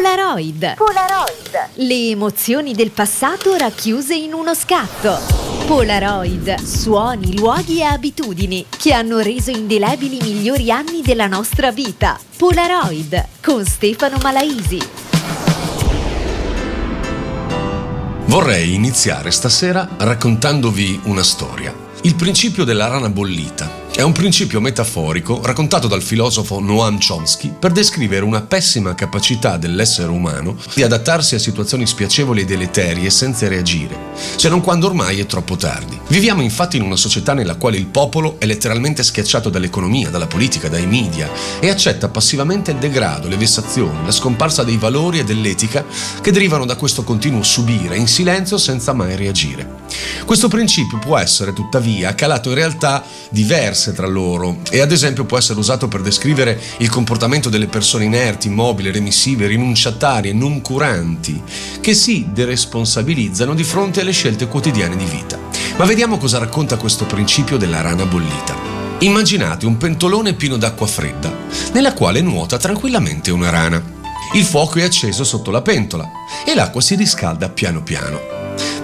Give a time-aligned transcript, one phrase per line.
[0.00, 0.76] Polaroid.
[0.76, 1.68] Polaroid.
[1.74, 5.18] Le emozioni del passato racchiuse in uno scatto.
[5.66, 12.18] Polaroid, suoni, luoghi e abitudini che hanno reso indelebili i migliori anni della nostra vita.
[12.38, 14.80] Polaroid con Stefano Malaisi.
[18.24, 21.74] Vorrei iniziare stasera raccontandovi una storia.
[22.04, 27.70] Il principio della rana bollita è un principio metaforico raccontato dal filosofo Noam Chomsky per
[27.70, 33.94] descrivere una pessima capacità dell'essere umano di adattarsi a situazioni spiacevoli e deleterie senza reagire,
[34.36, 36.00] se non quando ormai è troppo tardi.
[36.06, 40.70] Viviamo infatti in una società nella quale il popolo è letteralmente schiacciato dall'economia, dalla politica,
[40.70, 41.28] dai media
[41.60, 45.84] e accetta passivamente il degrado, le vessazioni, la scomparsa dei valori e dell'etica
[46.22, 49.76] che derivano da questo continuo subire in silenzio senza mai reagire.
[50.24, 55.38] Questo principio può essere tuttavia calato in realtà diverse tra loro e ad esempio può
[55.38, 61.42] essere usato per descrivere il comportamento delle persone inerti, immobili, remissive, rinunciatarie, non curanti,
[61.80, 65.38] che si deresponsabilizzano di fronte alle scelte quotidiane di vita.
[65.76, 68.54] Ma vediamo cosa racconta questo principio della rana bollita.
[69.00, 71.34] Immaginate un pentolone pieno d'acqua fredda,
[71.72, 73.82] nella quale nuota tranquillamente una rana.
[74.34, 76.08] Il fuoco è acceso sotto la pentola
[76.46, 78.20] e l'acqua si riscalda piano piano.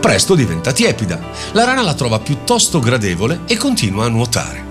[0.00, 1.20] Presto diventa tiepida,
[1.52, 4.65] la rana la trova piuttosto gradevole e continua a nuotare.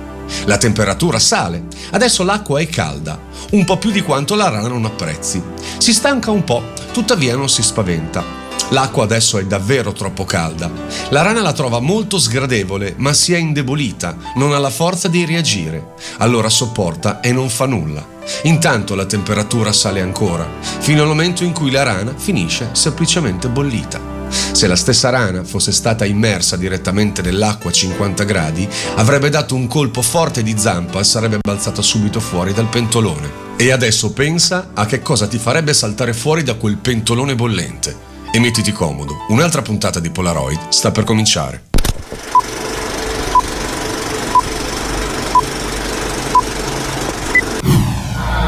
[0.45, 3.19] La temperatura sale, adesso l'acqua è calda,
[3.51, 5.41] un po' più di quanto la rana non apprezzi.
[5.77, 8.43] Si stanca un po', tuttavia non si spaventa.
[8.69, 10.71] L'acqua adesso è davvero troppo calda.
[11.09, 15.25] La rana la trova molto sgradevole, ma si è indebolita, non ha la forza di
[15.25, 15.93] reagire.
[16.17, 18.05] Allora sopporta e non fa nulla.
[18.43, 20.47] Intanto la temperatura sale ancora,
[20.79, 24.14] fino al momento in cui la rana finisce semplicemente bollita.
[24.51, 29.67] Se la stessa rana fosse stata immersa direttamente nell'acqua a 50 gradi, avrebbe dato un
[29.67, 33.43] colpo forte di zampa e sarebbe balzata subito fuori dal pentolone.
[33.57, 38.13] E adesso pensa a che cosa ti farebbe saltare fuori da quel pentolone bollente.
[38.31, 41.63] E mettiti comodo, un'altra puntata di Polaroid sta per cominciare.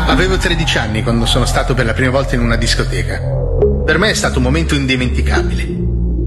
[0.08, 3.37] Avevo 13 anni quando sono stato per la prima volta in una discoteca.
[3.88, 5.66] Per me è stato un momento indimenticabile.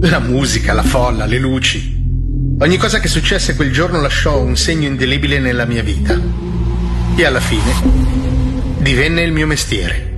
[0.08, 1.94] La musica, la folla, le luci.
[2.58, 6.18] Ogni cosa che successe quel giorno lasciò un segno indelebile nella mia vita.
[7.14, 7.70] E alla fine
[8.78, 10.10] divenne il mio mestiere.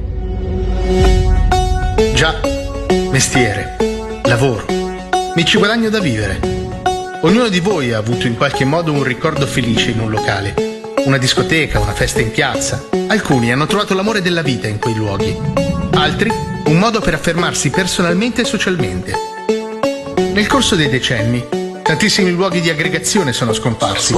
[2.14, 2.40] Già,
[3.10, 3.76] mestiere,
[4.22, 4.64] lavoro.
[5.34, 6.38] Mi ci guadagno da vivere.
[7.22, 10.54] Ognuno di voi ha avuto in qualche modo un ricordo felice in un locale,
[11.06, 12.88] una discoteca, una festa in piazza.
[13.08, 15.36] Alcuni hanno trovato l'amore della vita in quei luoghi,
[15.94, 19.12] altri un modo per affermarsi personalmente e socialmente.
[20.32, 21.44] Nel corso dei decenni,
[21.82, 24.14] tantissimi luoghi di aggregazione sono scomparsi.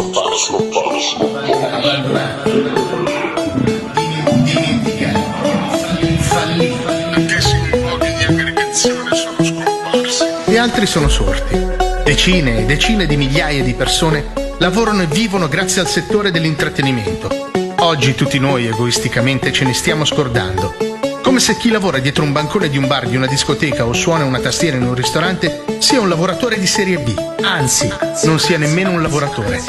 [10.47, 11.59] E altri sono sorti.
[12.05, 17.51] Decine e decine di migliaia di persone lavorano e vivono grazie al settore dell'intrattenimento.
[17.79, 20.94] Oggi tutti noi egoisticamente ce ne stiamo scordando
[21.25, 24.25] come se chi lavora dietro un bancone di un bar, di una discoteca o suona
[24.25, 27.91] una tastiera in un ristorante sia un lavoratore di serie B, anzi,
[28.25, 29.63] non sia nemmeno un lavoratore.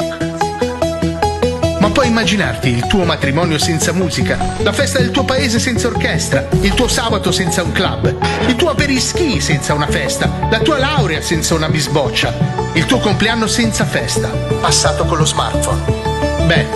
[1.80, 6.46] Ma puoi immaginarti il tuo matrimonio senza musica, la festa del tuo paese senza orchestra,
[6.60, 8.14] il tuo sabato senza un club,
[8.46, 12.34] il tuo aperischi senza una festa, la tua laurea senza una bisboccia,
[12.74, 14.28] il tuo compleanno senza festa,
[14.60, 16.44] passato con lo smartphone.
[16.44, 16.66] Beh,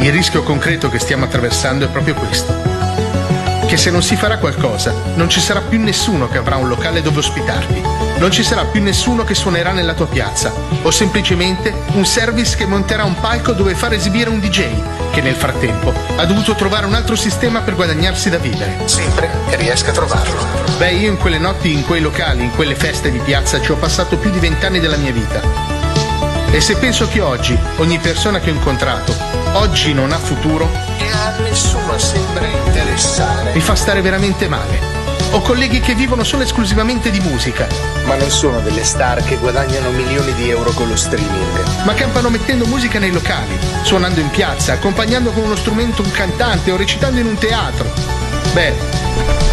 [0.00, 2.83] il rischio concreto che stiamo attraversando è proprio questo
[3.74, 7.02] che se non si farà qualcosa non ci sarà più nessuno che avrà un locale
[7.02, 7.82] dove ospitarti,
[8.18, 10.52] non ci sarà più nessuno che suonerà nella tua piazza
[10.82, 15.34] o semplicemente un service che monterà un palco dove far esibire un DJ che nel
[15.34, 19.94] frattempo ha dovuto trovare un altro sistema per guadagnarsi da vivere, sempre che riesca a
[19.94, 20.46] trovarlo.
[20.78, 23.76] Beh, io in quelle notti, in quei locali, in quelle feste di piazza ci ho
[23.76, 25.40] passato più di vent'anni della mia vita.
[26.52, 29.12] E se penso che oggi ogni persona che ho incontrato
[29.54, 33.52] oggi non ha futuro e a nessuno sembra interessare.
[33.52, 35.02] Mi fa stare veramente male.
[35.30, 37.66] Ho colleghi che vivono solo e esclusivamente di musica.
[38.04, 41.84] Ma non sono delle star che guadagnano milioni di euro con lo streaming.
[41.84, 46.70] Ma campano mettendo musica nei locali, suonando in piazza, accompagnando con uno strumento un cantante
[46.70, 47.92] o recitando in un teatro.
[48.52, 48.74] Beh,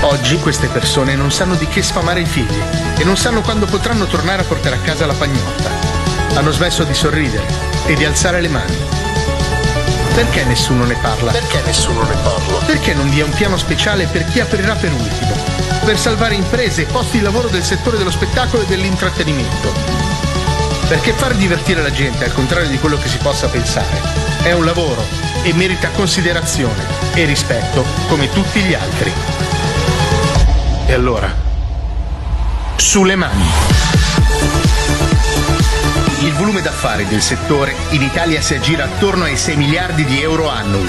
[0.01, 2.62] oggi queste persone non sanno di che sfamare i figli
[2.98, 5.69] e non sanno quando potranno tornare a portare a casa la pagnotta.
[6.36, 7.45] Hanno smesso di sorridere
[7.88, 9.00] e di alzare le mani.
[10.13, 11.31] Perché nessuno ne parla?
[11.31, 12.58] Perché nessuno ne parla?
[12.66, 15.34] Perché non vi è un piano speciale per chi aprirà per ultimo?
[15.86, 19.74] Per salvare imprese e posti di lavoro del settore dello spettacolo e dell'intrattenimento?
[20.88, 24.02] Perché far divertire la gente, al contrario di quello che si possa pensare,
[24.44, 25.04] è un lavoro
[25.44, 29.12] e merita considerazione e rispetto come tutti gli altri.
[30.86, 31.34] E allora,
[32.75, 34.00] sulle mani.
[36.21, 40.50] Il volume d'affari del settore in Italia si aggira attorno ai 6 miliardi di euro
[40.50, 40.88] annui.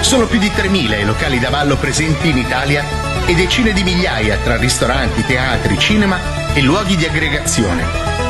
[0.00, 2.82] Sono più di 3.000 i locali da ballo presenti in Italia
[3.26, 6.18] e decine di migliaia tra ristoranti, teatri, cinema
[6.54, 7.84] e luoghi di aggregazione.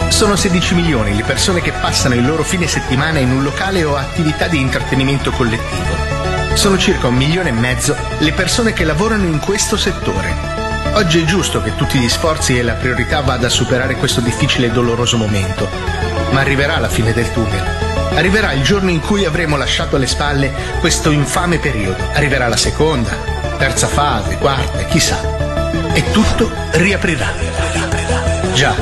[0.08, 3.94] Sono 16 milioni le persone che passano il loro fine settimana in un locale o
[3.94, 6.54] attività di intrattenimento collettivo.
[6.54, 10.58] Sono circa un milione e mezzo le persone che lavorano in questo settore.
[10.94, 14.66] Oggi è giusto che tutti gli sforzi e la priorità vada a superare questo difficile
[14.66, 15.68] e doloroso momento,
[16.30, 17.88] ma arriverà la fine del tunnel.
[18.14, 22.02] Arriverà il giorno in cui avremo lasciato alle spalle questo infame periodo.
[22.12, 23.10] Arriverà la seconda,
[23.56, 25.18] terza fase, quarta, chissà.
[25.92, 27.32] E tutto riaprirà.
[28.52, 28.74] Già,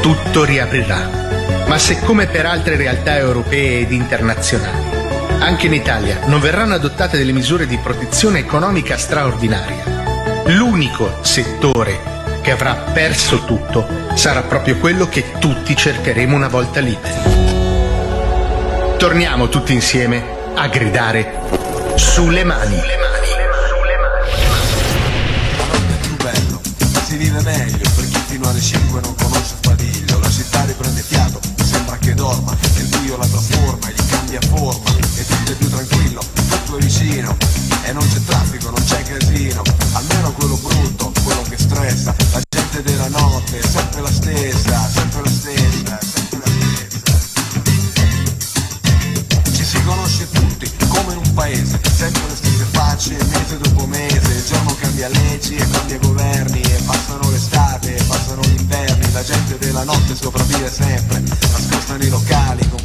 [0.00, 1.22] tutto riaprirà.
[1.66, 4.92] Ma se come per altre realtà europee ed internazionali,
[5.40, 12.13] anche in Italia non verranno adottate delle misure di protezione economica straordinaria, l'unico settore
[12.44, 13.88] che avrà perso tutto.
[14.12, 17.14] Sarà proprio quello che tutti cercheremo una volta liberi.
[18.98, 20.22] Torniamo tutti insieme
[20.54, 21.40] a gridare
[21.94, 22.82] sulle mani.
[26.02, 26.60] più bello,
[27.06, 31.40] si vive meglio per chi fino alle 5 non conosce Spadiglio, la città riprende fiato,
[31.64, 36.20] sembra che dorma, il buio la trasforma, gli cambia forma, e tutto è più tranquillo,
[36.34, 37.34] tutto è vicino,
[37.84, 39.62] e non c'è traffico, non c'è casino,
[39.92, 41.23] almeno quello brutto, che
[41.64, 48.02] stressa, la gente della notte sempre la stessa, sempre la stessa, sempre la stessa.
[49.52, 54.32] Ci si conosce tutti, come in un paese, sempre le stesse facce, mese dopo mese,
[54.32, 59.22] il giorno cambia leggi e cambia governi, e passano l'estate, e passano gli inverni, la
[59.24, 62.83] gente della notte sopravvive sempre, nascosta nei locali, confusa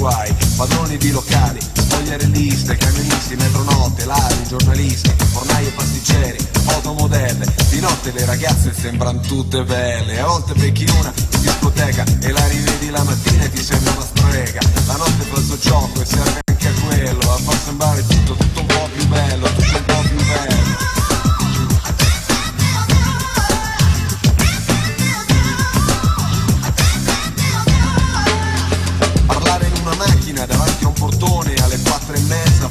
[0.00, 7.44] guai, padroni di locali, spogliarelliste, camionisti, metronotte, ladri, giornalisti, fornai e pasticceri, foto modelle.
[7.68, 12.46] Di notte le ragazze sembrano tutte belle, a volte becchi una in discoteca e la
[12.46, 14.60] rivedi la mattina e ti sembra una strega.
[14.86, 18.34] La notte fa il suo gioco e serve anche a quello, a far sembrare tutto,
[18.34, 20.49] tutto un po' più bello, tutto un po' più bello.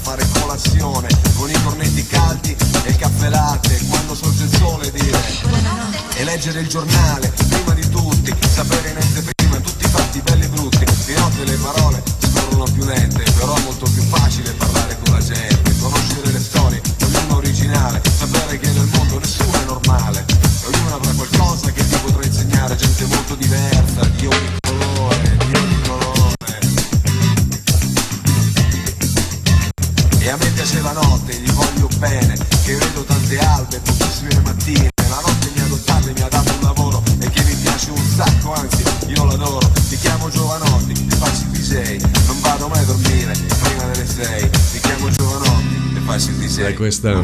[0.01, 5.19] Fare colazione con i cornetti caldi e il caffè latte quando sorge il sole dire.
[6.15, 8.33] E leggere il giornale prima di tutti,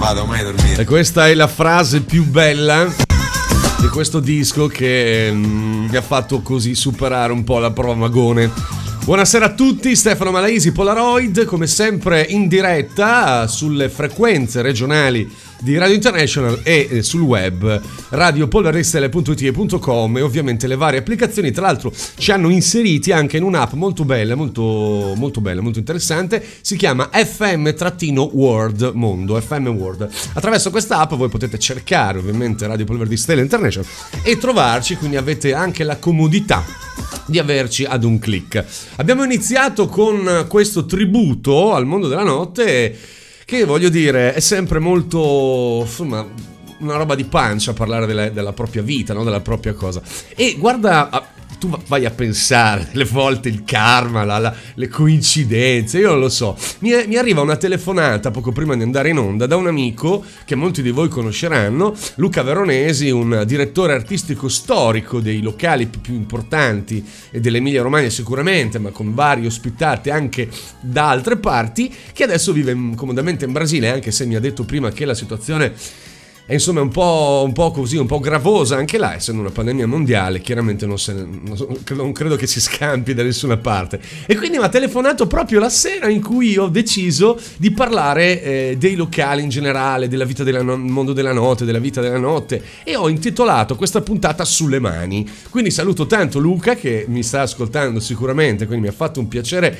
[0.05, 0.83] vado mai a dormire.
[0.83, 2.87] E questa è la frase più bella
[3.79, 8.51] di questo disco che mm, mi ha fatto così superare un po' la prova magone.
[9.03, 15.27] Buonasera a tutti, Stefano Malaisi, Polaroid, come sempre in diretta sulle frequenze regionali
[15.65, 21.49] di Radio International e eh, sul web radiopolverestele.it.com e ovviamente le varie applicazioni.
[21.49, 26.45] Tra l'altro ci hanno inseriti anche in un'app molto bella, molto, molto bella, molto interessante.
[26.61, 30.07] Si chiama FM-World Mondo, FM World.
[30.33, 33.89] Attraverso questa app voi potete cercare ovviamente Radio Polver di Stelle International
[34.21, 36.63] e trovarci, quindi avete anche la comodità
[37.25, 38.63] di averci ad un clic.
[38.97, 45.81] Abbiamo iniziato con questo tributo al mondo della notte che voglio dire è sempre molto
[45.81, 46.27] insomma
[46.79, 49.23] una roba di pancia parlare della, della propria vita, no?
[49.23, 50.01] della propria cosa.
[50.35, 51.33] E guarda,
[51.65, 56.29] tu vai a pensare delle volte il karma, la- la- le coincidenze, io non lo
[56.29, 56.55] so.
[56.79, 60.55] Mi, mi arriva una telefonata poco prima di andare in onda da un amico che
[60.55, 67.39] molti di voi conosceranno, Luca Veronesi, un direttore artistico storico dei locali più, importanti e
[67.39, 73.45] dell'Emilia Romagna sicuramente, ma con vari ospitate anche da altre parti, che adesso vive comodamente
[73.45, 75.73] in Brasile, anche se mi ha detto prima che la situazione
[76.47, 79.87] è insomma un po', un po', così, un po' gravosa anche là, essendo una pandemia
[79.87, 81.57] mondiale, chiaramente non, se, non,
[81.89, 83.99] non, credo che si scampi da nessuna parte.
[84.27, 88.75] E quindi mi ha telefonato proprio la sera in cui ho deciso di parlare eh,
[88.77, 92.95] dei locali in generale, della vita del mondo della notte, della vita della notte e
[92.95, 95.27] ho intitolato questa puntata Sulle mani.
[95.49, 99.75] Quindi saluto tanto Luca che mi sta ascoltando sicuramente, quindi mi ha fatto un piacere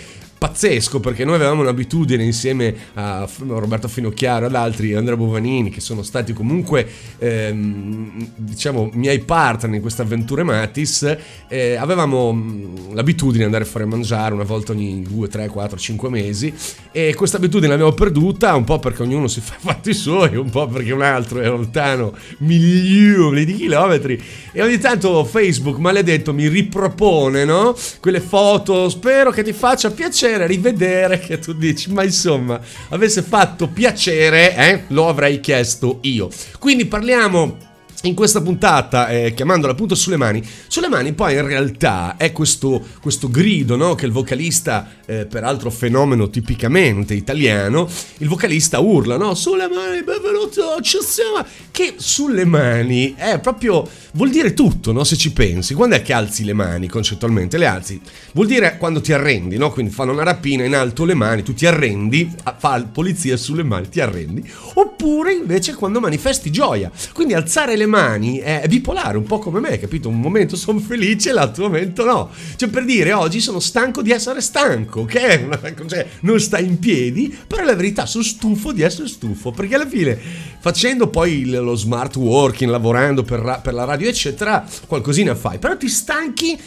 [0.46, 6.04] pazzesco perché noi avevamo un'abitudine insieme a Roberto Finocchiaro ad altri, Andrea Bovanini, che sono
[6.04, 6.88] stati comunque
[7.18, 13.86] ehm, diciamo miei partner in questa avventura Matis, eh, avevamo mm, l'abitudine di andare a
[13.86, 16.54] mangiare una volta ogni 2, 3, 4, 5 mesi
[16.92, 20.52] e questa abitudine l'abbiamo perduta un po' perché ognuno si fa i fatti suoi, un
[20.52, 24.22] po' perché un altro è lontano milioni di chilometri
[24.52, 27.76] e ogni tanto Facebook maledetto mi ripropone no?
[28.00, 33.22] quelle foto, spero che ti faccia piacere piacere rivedere che tu dici, ma insomma, avesse
[33.22, 36.30] fatto piacere, eh, lo avrei chiesto io.
[36.60, 37.58] Quindi parliamo
[38.06, 42.84] in questa puntata, eh, chiamandola appunto sulle mani, sulle mani poi in realtà è questo,
[43.02, 43.96] questo grido no?
[43.96, 49.34] che il vocalista, eh, peraltro fenomeno tipicamente italiano, il vocalista urla, no?
[49.34, 51.46] Sulle mani, benvenuto, ci siamo!
[51.72, 55.04] Che sulle mani è proprio, vuol dire tutto, no?
[55.04, 55.74] Se ci pensi.
[55.74, 57.58] Quando è che alzi le mani concettualmente?
[57.58, 58.00] Le alzi.
[58.34, 59.72] Vuol dire quando ti arrendi, no?
[59.72, 63.90] Quindi fanno una rapina in alto le mani, tu ti arrendi, fa polizia sulle mani,
[63.90, 64.48] ti arrendi.
[64.76, 66.92] Oppure invece quando manifesti gioia.
[67.14, 70.10] Quindi alzare le mani mani è bipolare, un po' come me, capito?
[70.10, 72.30] Un momento sono felice, l'altro momento no.
[72.56, 75.84] Cioè per dire oggi sono stanco di essere stanco, ok?
[75.88, 79.88] Cioè non sta in piedi, però la verità sono stufo di essere stufo, perché alla
[79.88, 80.20] fine
[80.60, 85.88] facendo poi lo smart working, lavorando per, per la radio eccetera, qualcosina fai, però ti
[85.88, 86.60] stanchi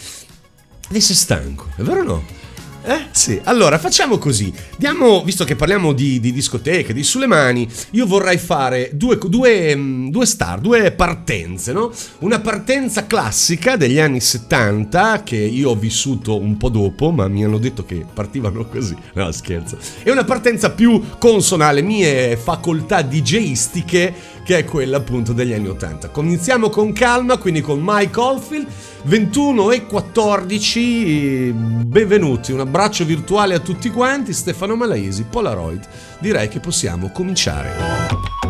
[0.88, 2.47] di essere stanco, è vero o no?
[2.82, 3.06] Eh?
[3.10, 4.52] Sì, allora facciamo così.
[4.76, 9.74] Diamo, visto che parliamo di, di discoteche, di sulle mani, io vorrei fare due, due,
[9.74, 11.92] mm, due star, due partenze, no?
[12.20, 17.44] Una partenza classica degli anni 70, che io ho vissuto un po' dopo, ma mi
[17.44, 18.96] hanno detto che partivano così.
[19.14, 19.76] No, scherzo.
[20.02, 25.68] E una partenza più consona alle mie facoltà DJistiche che è quella appunto degli anni
[25.68, 26.08] 80.
[26.08, 28.66] Cominciamo con calma, quindi con Mike Oldfield,
[29.02, 31.52] 21 e 14,
[31.84, 35.86] benvenuti, un abbraccio virtuale a tutti quanti, Stefano Malaisi, Polaroid,
[36.18, 38.47] direi che possiamo cominciare.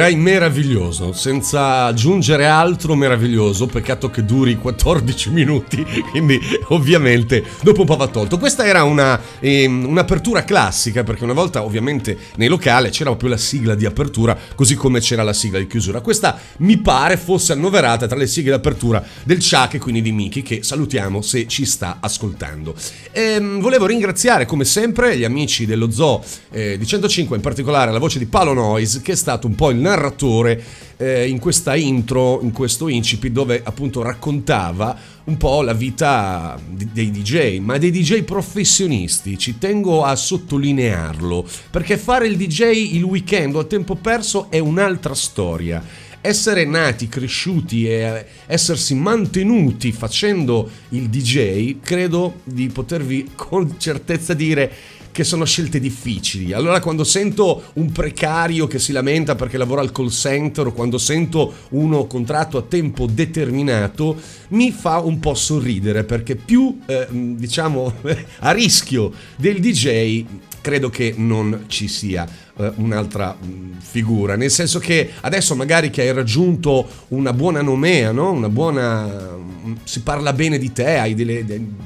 [0.00, 6.40] Direi meraviglioso, senza aggiungere altro meraviglioso, peccato che duri 14 minuti, quindi
[6.80, 8.38] ovviamente dopo un po' va tolto.
[8.38, 13.36] Questa era una, eh, un'apertura classica, perché una volta ovviamente nei locali c'era proprio la
[13.36, 16.00] sigla di apertura, così come c'era la sigla di chiusura.
[16.00, 20.12] Questa mi pare fosse annoverata tra le sigle di apertura del Chuck e quindi di
[20.12, 22.74] Miki, che salutiamo se ci sta ascoltando.
[23.12, 27.98] Ehm, volevo ringraziare come sempre gli amici dello Zoo eh, di 105, in particolare la
[27.98, 30.62] voce di Paolo Noise, che è stato un po' il narratore
[31.00, 37.10] eh, in questa intro, in questo incipit, dove appunto raccontava un po' la vita dei
[37.10, 43.54] DJ, ma dei DJ professionisti, ci tengo a sottolinearlo, perché fare il DJ il weekend
[43.54, 45.82] o a tempo perso è un'altra storia.
[46.20, 54.98] Essere nati, cresciuti e essersi mantenuti facendo il DJ, credo di potervi con certezza dire
[55.12, 56.52] che sono scelte difficili.
[56.52, 60.98] Allora quando sento un precario che si lamenta perché lavora al call center o quando
[60.98, 64.16] sento uno contratto a tempo determinato,
[64.48, 67.92] mi fa un po' sorridere perché più eh, diciamo
[68.40, 70.24] a rischio del DJ
[70.60, 76.02] credo che non ci sia uh, un'altra mm, figura, nel senso che adesso magari che
[76.02, 78.32] hai raggiunto una buona nomea, no?
[78.32, 79.06] una buona...
[79.36, 81.44] Mm, si parla bene di te, delle,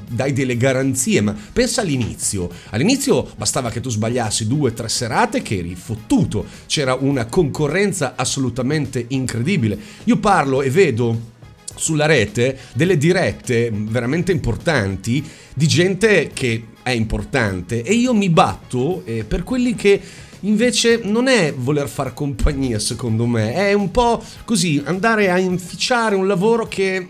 [0.09, 2.49] dai delle garanzie, ma pensa all'inizio.
[2.69, 8.13] All'inizio bastava che tu sbagliassi due o tre serate che eri fottuto, c'era una concorrenza
[8.15, 9.77] assolutamente incredibile.
[10.05, 11.33] Io parlo e vedo
[11.75, 19.01] sulla rete delle dirette veramente importanti di gente che è importante e io mi batto
[19.05, 19.99] eh, per quelli che
[20.41, 26.13] invece non è voler far compagnia secondo me, è un po' così andare a inficiare
[26.13, 27.07] un lavoro che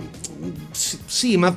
[0.72, 1.54] sì, ma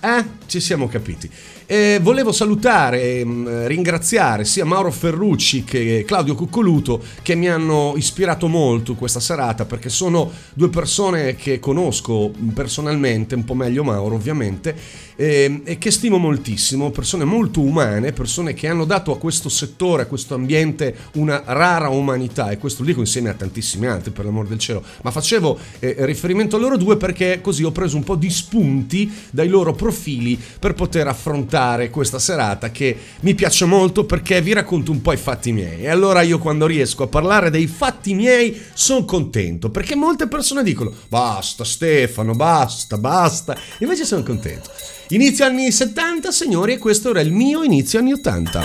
[0.00, 1.30] eh, ci siamo capiti.
[1.72, 7.92] Eh, volevo salutare e mm, ringraziare sia Mauro Ferrucci che Claudio Cuccoluto che mi hanno
[7.94, 14.16] ispirato molto questa serata perché sono due persone che conosco personalmente, un po' meglio Mauro
[14.16, 14.74] ovviamente,
[15.14, 20.02] eh, e che stimo moltissimo, persone molto umane, persone che hanno dato a questo settore,
[20.02, 24.24] a questo ambiente una rara umanità e questo lo dico insieme a tantissimi altri per
[24.24, 28.02] l'amor del cielo, ma facevo eh, riferimento a loro due perché così ho preso un
[28.02, 33.66] po' di spunti dai loro profili per poter affrontare affrontare questa serata che mi piace
[33.66, 35.82] molto perché vi racconto un po' i fatti miei.
[35.82, 40.62] E allora io quando riesco a parlare dei fatti miei sono contento perché molte persone
[40.62, 43.56] dicono basta Stefano, basta, basta.
[43.78, 44.70] Invece sono contento.
[45.08, 48.64] Inizio anni 70, signori, e questo era il mio inizio anni 80.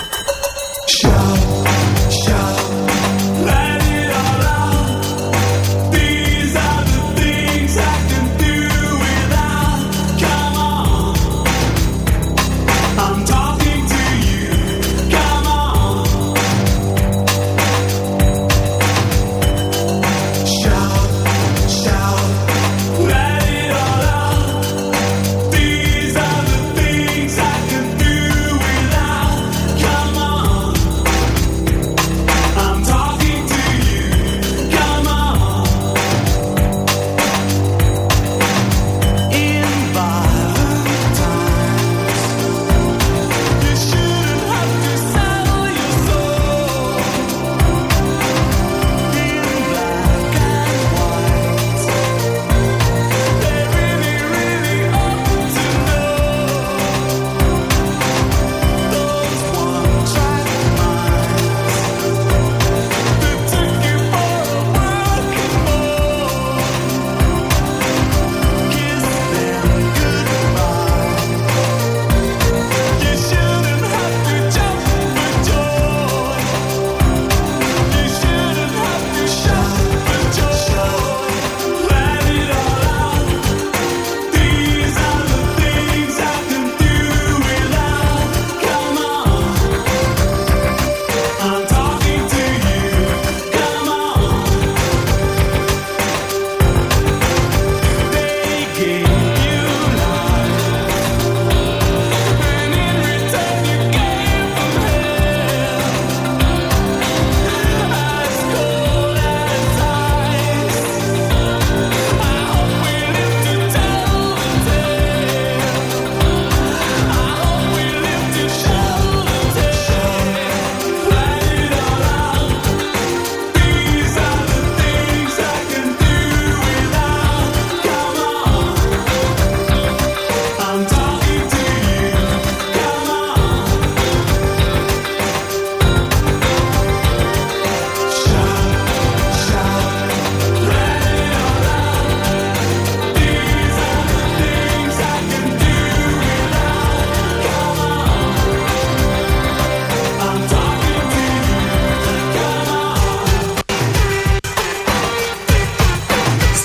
[0.86, 1.55] Ciao.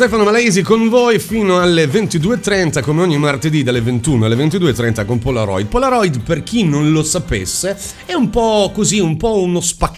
[0.01, 5.19] Stefano Malaisi con voi fino alle 22.30 come ogni martedì dalle 21 alle 22.30 con
[5.19, 5.67] Polaroid.
[5.67, 9.90] Polaroid per chi non lo sapesse è un po' così, un po' uno spaccato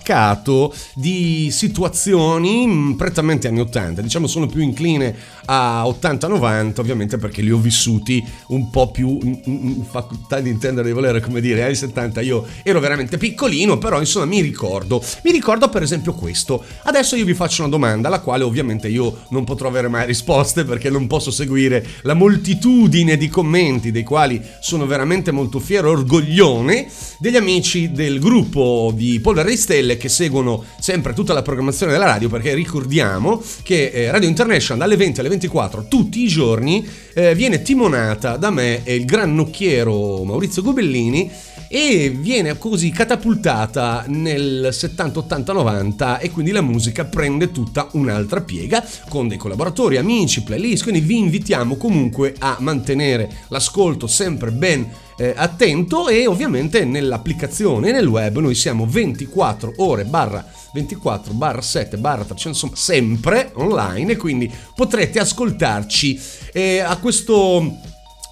[0.93, 7.51] di situazioni mm, prettamente anni 80, diciamo sono più incline a 80-90 ovviamente perché li
[7.51, 12.21] ho vissuti un po' più in facoltà di intendere di volere come dire anni 70
[12.21, 15.03] io ero veramente piccolino però insomma mi ricordo.
[15.23, 16.63] Mi ricordo per esempio questo.
[16.83, 20.63] Adesso io vi faccio una domanda alla quale ovviamente io non potrò avere mai risposte
[20.63, 26.87] perché non posso seguire la moltitudine di commenti dei quali sono veramente molto fiero orgoglione
[27.19, 29.57] degli amici del gruppo di Polvere di
[29.93, 34.79] Stelle che seguono sempre tutta la programmazione della radio perché ricordiamo che eh, Radio International
[34.79, 39.33] dalle 20 alle 24 tutti i giorni eh, viene timonata da me e il gran
[39.33, 41.31] nocchiero Maurizio Gobellini
[41.67, 48.41] e viene così catapultata nel 70, 80, 90 e quindi la musica prende tutta un'altra
[48.41, 54.87] piega con dei collaboratori, amici, playlist, quindi vi invitiamo comunque a mantenere l'ascolto sempre ben
[55.17, 61.97] eh, attento e ovviamente nell'applicazione nel web noi siamo 24 ore barra 24 barra 7
[61.97, 66.19] barra 300 insomma sempre online e quindi potrete ascoltarci.
[66.51, 67.77] Eh, a questo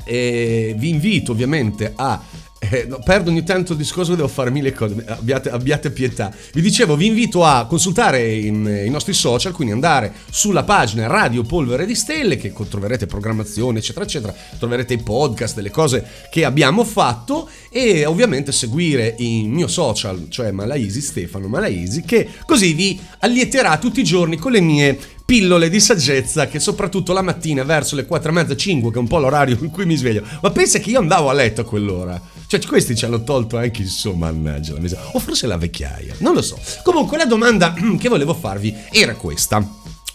[0.04, 2.20] eh, vi invito ovviamente a
[2.64, 6.32] eh, no, perdo ogni tanto il discorso, devo fare mille cose, abbiate, abbiate pietà.
[6.54, 11.42] Vi dicevo, vi invito a consultare in, i nostri social, quindi andare sulla pagina Radio
[11.42, 16.84] Polvere di Stelle, che troverete programmazione, eccetera, eccetera, troverete i podcast, delle cose che abbiamo
[16.84, 23.80] fatto e ovviamente seguire il mio social, cioè Malaisi Stefano Malaisi, che così vi allieterà
[23.80, 28.06] tutti i giorni con le mie pillole di saggezza che soprattutto la mattina verso le
[28.06, 30.24] 4 e mezza 5 che è un po' l'orario in cui mi sveglio.
[30.42, 32.22] Ma pensa che io andavo a letto a quell'ora
[32.60, 36.34] cioè questi ci hanno tolto anche insomma mannaggia la mesa o forse la vecchiaia non
[36.34, 36.60] lo so.
[36.84, 39.66] Comunque la domanda che volevo farvi era questa.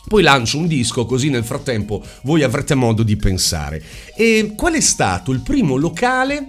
[0.06, 3.82] Poi lancio un disco così nel frattempo voi avrete modo di pensare.
[4.14, 6.48] E qual è stato il primo locale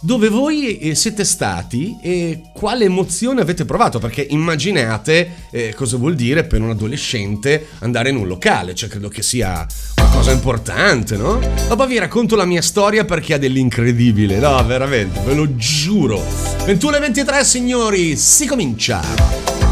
[0.00, 6.16] dove voi eh, siete stati e quale emozione avete provato, perché immaginate eh, cosa vuol
[6.16, 9.66] dire per un adolescente andare in un locale, cioè credo che sia
[10.12, 11.40] cosa importante, no?
[11.68, 16.22] Dopo vi racconto la mia storia perché ha dell'incredibile, no, veramente, ve lo giuro.
[16.64, 19.67] 21 e 23 signori, si comincia!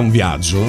[0.00, 0.64] Un viaggio?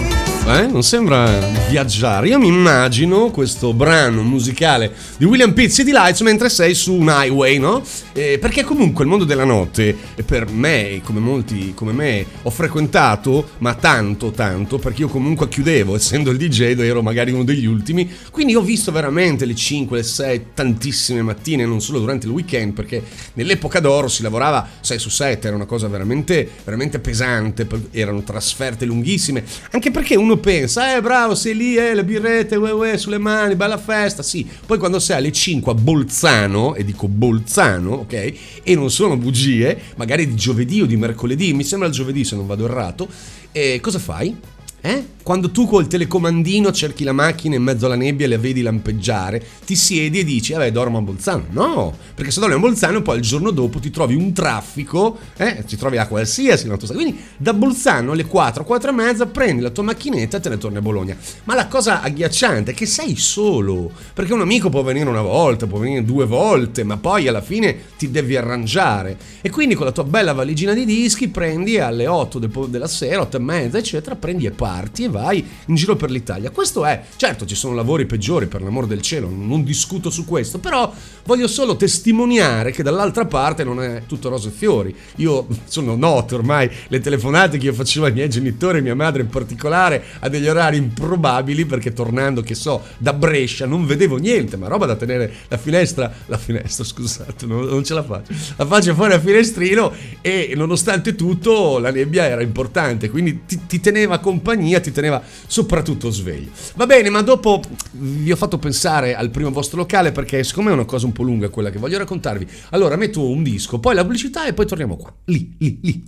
[0.47, 0.67] Eh?
[0.67, 1.29] Non sembra
[1.69, 2.27] viaggiare.
[2.27, 7.07] Io mi immagino questo brano musicale di William Pizzi di Lights mentre sei su un
[7.07, 7.81] highway, no?
[8.13, 9.95] Eh, perché comunque il mondo della notte,
[10.25, 15.95] per me, come molti come me, ho frequentato, ma tanto, tanto, perché io comunque chiudevo,
[15.95, 20.03] essendo il DJ, ero magari uno degli ultimi, quindi ho visto veramente le 5, le
[20.03, 23.01] 6, tantissime mattine, non solo durante il weekend, perché
[23.33, 28.85] nell'epoca d'oro si lavorava 6 su 7, era una cosa veramente, veramente pesante, erano trasferte
[28.85, 33.17] lunghissime, anche perché uno pensa, eh bravo, sei lì, eh, le birrette, uè, uè, sulle
[33.17, 38.33] mani, bella festa, sì, poi quando sei alle 5 a Bolzano, e dico Bolzano, ok,
[38.63, 42.35] e non sono bugie, magari di giovedì o di mercoledì, mi sembra il giovedì se
[42.35, 43.07] non vado errato,
[43.51, 44.35] e cosa fai?
[44.81, 45.05] Eh?
[45.21, 49.45] Quando tu col telecomandino cerchi la macchina in mezzo alla nebbia e la vedi lampeggiare,
[49.63, 51.45] ti siedi e dici, vabbè, dormo a Bolzano.
[51.51, 55.63] No, perché se dormi a Bolzano poi il giorno dopo ti trovi un traffico, eh?
[55.67, 57.03] ti trovi a qualsiasi autostrada.
[57.03, 60.57] Quindi da Bolzano alle 4, 4 e mezza prendi la tua macchinetta e te ne
[60.57, 61.15] torni a Bologna.
[61.43, 65.67] Ma la cosa agghiacciante è che sei solo, perché un amico può venire una volta,
[65.67, 69.15] può venire due volte, ma poi alla fine ti devi arrangiare.
[69.41, 73.37] E quindi con la tua bella valigina di dischi prendi alle 8 della sera, 8
[73.37, 74.69] e mezza, eccetera, prendi e parti
[75.03, 76.51] e vai in giro per l'Italia.
[76.51, 80.59] Questo è, certo ci sono lavori peggiori per l'amor del cielo, non discuto su questo,
[80.59, 80.91] però
[81.25, 84.95] voglio solo testimoniare che dall'altra parte non è tutto rose e fiori.
[85.17, 89.29] Io sono noto ormai le telefonate che io facevo ai miei genitori, mia madre in
[89.29, 94.67] particolare, a degli orari improbabili perché tornando, che so, da Brescia non vedevo niente, ma
[94.67, 98.93] roba da tenere la finestra, la finestra scusate, non, non ce la faccio, la faccio
[98.93, 104.59] fuori al finestrino e nonostante tutto la nebbia era importante, quindi ti, ti teneva compagnia,
[104.79, 106.49] ti teneva soprattutto svegli.
[106.75, 110.73] Va bene, ma dopo vi ho fatto pensare al primo vostro locale perché siccome è
[110.73, 114.01] una cosa un po' lunga quella che voglio raccontarvi, allora metto un disco, poi la
[114.01, 115.13] pubblicità e poi torniamo qua.
[115.25, 116.03] Lì, lì, lì.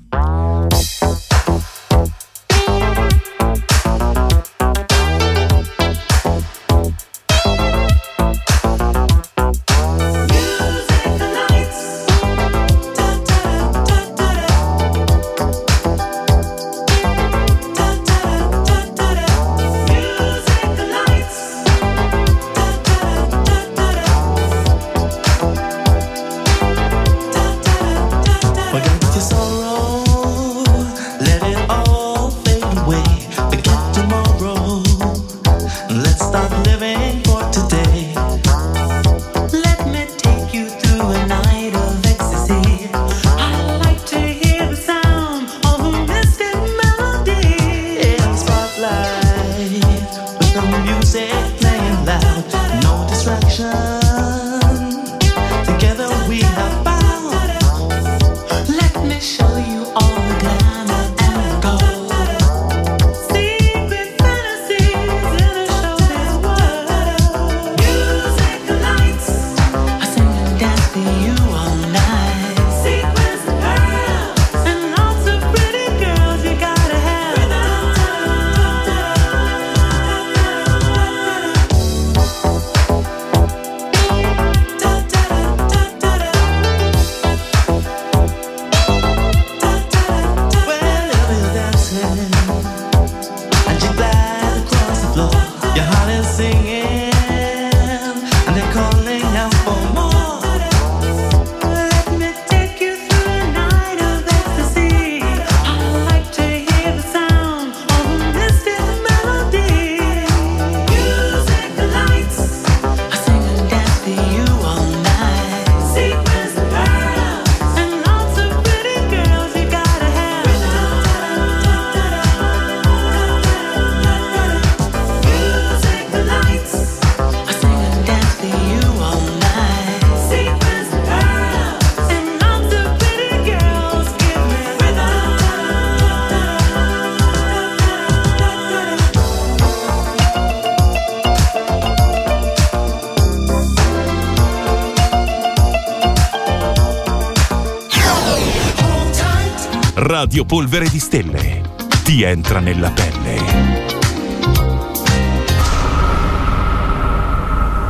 [150.24, 151.62] Radio Polvere di Stelle.
[152.02, 153.42] Ti entra nella pelle.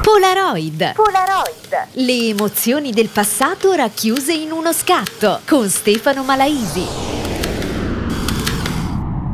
[0.01, 0.93] Polaroid.
[0.93, 1.89] Polaroid.
[1.91, 6.87] Le emozioni del passato racchiuse in uno scatto con Stefano Malaisi.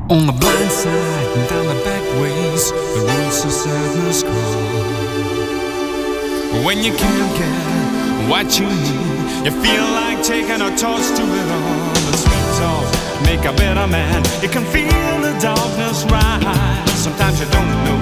[0.09, 0.91] On the blind side
[1.35, 4.75] and down the back ways, the roots of sadness crawl.
[6.65, 11.49] When you can't get what you need, you feel like taking a toast to it
[11.49, 11.88] all.
[13.23, 14.23] Make a better man.
[14.41, 16.99] You can feel the darkness rise.
[16.99, 17.99] Sometimes you don't know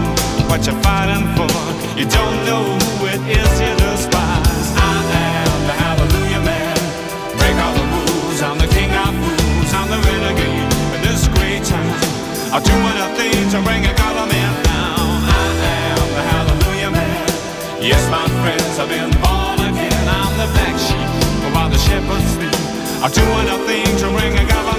[0.49, 1.49] what you're fighting for.
[1.97, 2.63] You don't know
[2.97, 4.67] who it is you despise.
[4.77, 4.93] I
[5.45, 6.77] am the hallelujah man.
[7.39, 8.41] Break all the rules.
[8.41, 9.71] I'm the king of fools.
[9.73, 11.97] I'm the renegade in this great town.
[12.53, 15.07] I'll do what I think to bring a government down.
[15.25, 15.45] I
[15.93, 17.27] am the hallelujah man.
[17.81, 20.03] Yes, my friends, I've been born again.
[20.07, 21.09] I'm the black sheep
[21.53, 22.53] while the shepherds sleep.
[23.01, 24.66] I'll do what I think to bring a government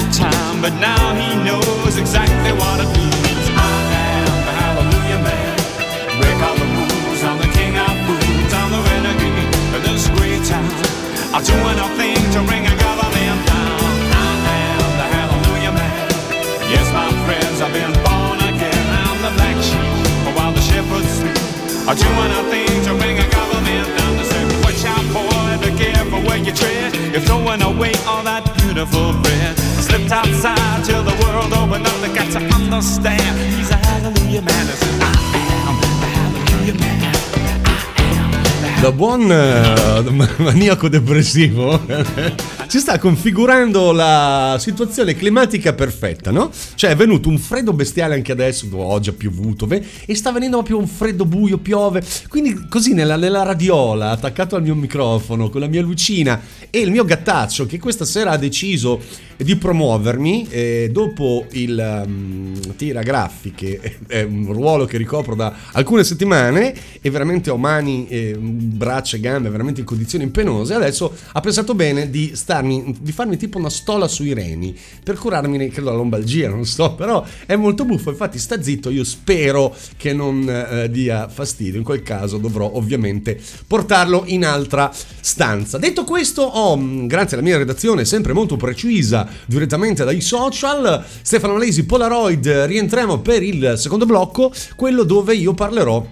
[0.00, 3.46] the time, but now he knows exactly what it means.
[3.52, 3.76] I
[4.24, 5.56] am the Hallelujah Man.
[6.20, 7.20] Break all the rules.
[7.24, 8.52] I'm the king of fools.
[8.52, 10.72] I'm the renegade of this great town.
[11.34, 13.92] I'll do anything to bring a government down.
[14.16, 16.08] I am the Hallelujah Man.
[16.72, 18.84] Yes, my friends, I've been born again.
[19.04, 21.36] I'm the black sheep, while the shepherds sleep.
[21.88, 23.28] I'll do anything to bring a
[26.54, 26.94] tread.
[27.12, 29.56] You're throwing away all that beautiful bread.
[30.84, 32.00] Till the world opened up.
[32.00, 33.38] They got to understand.
[33.56, 34.66] He's a Hallelujah Man.
[35.00, 35.12] I
[35.66, 37.00] am Hallelujah Man.
[38.82, 41.78] Da buon eh, maniaco depressivo
[42.70, 46.52] si sta configurando la situazione climatica perfetta, no?
[46.76, 50.78] Cioè è venuto un freddo bestiale anche adesso, oggi ha piovuto, e sta venendo proprio
[50.78, 52.00] un freddo buio, piove.
[52.28, 56.92] Quindi così nella, nella radiola, attaccato al mio microfono, con la mia lucina e il
[56.92, 59.00] mio gattaccio che questa sera ha deciso
[59.44, 66.04] di promuovermi eh, dopo il um, tira grafiche, è un ruolo che ricopro da alcune
[66.04, 70.74] settimane e veramente ho mani, eh, braccia e gambe veramente in condizioni penose.
[70.74, 75.68] Adesso ha pensato bene di, starmi, di farmi tipo una stola sui reni per curarmi,
[75.68, 78.10] credo, la lombalgia, non so, però è molto buffo.
[78.10, 78.90] Infatti, sta zitto.
[78.90, 81.78] Io spero che non eh, dia fastidio.
[81.78, 85.78] In quel caso dovrò ovviamente portarlo in altra stanza.
[85.78, 91.56] Detto questo, ho, mh, grazie alla mia redazione sempre molto precisa, direttamente dai social, Stefano
[91.56, 96.06] Lesi Polaroid, rientriamo per il secondo blocco, quello dove io parlerò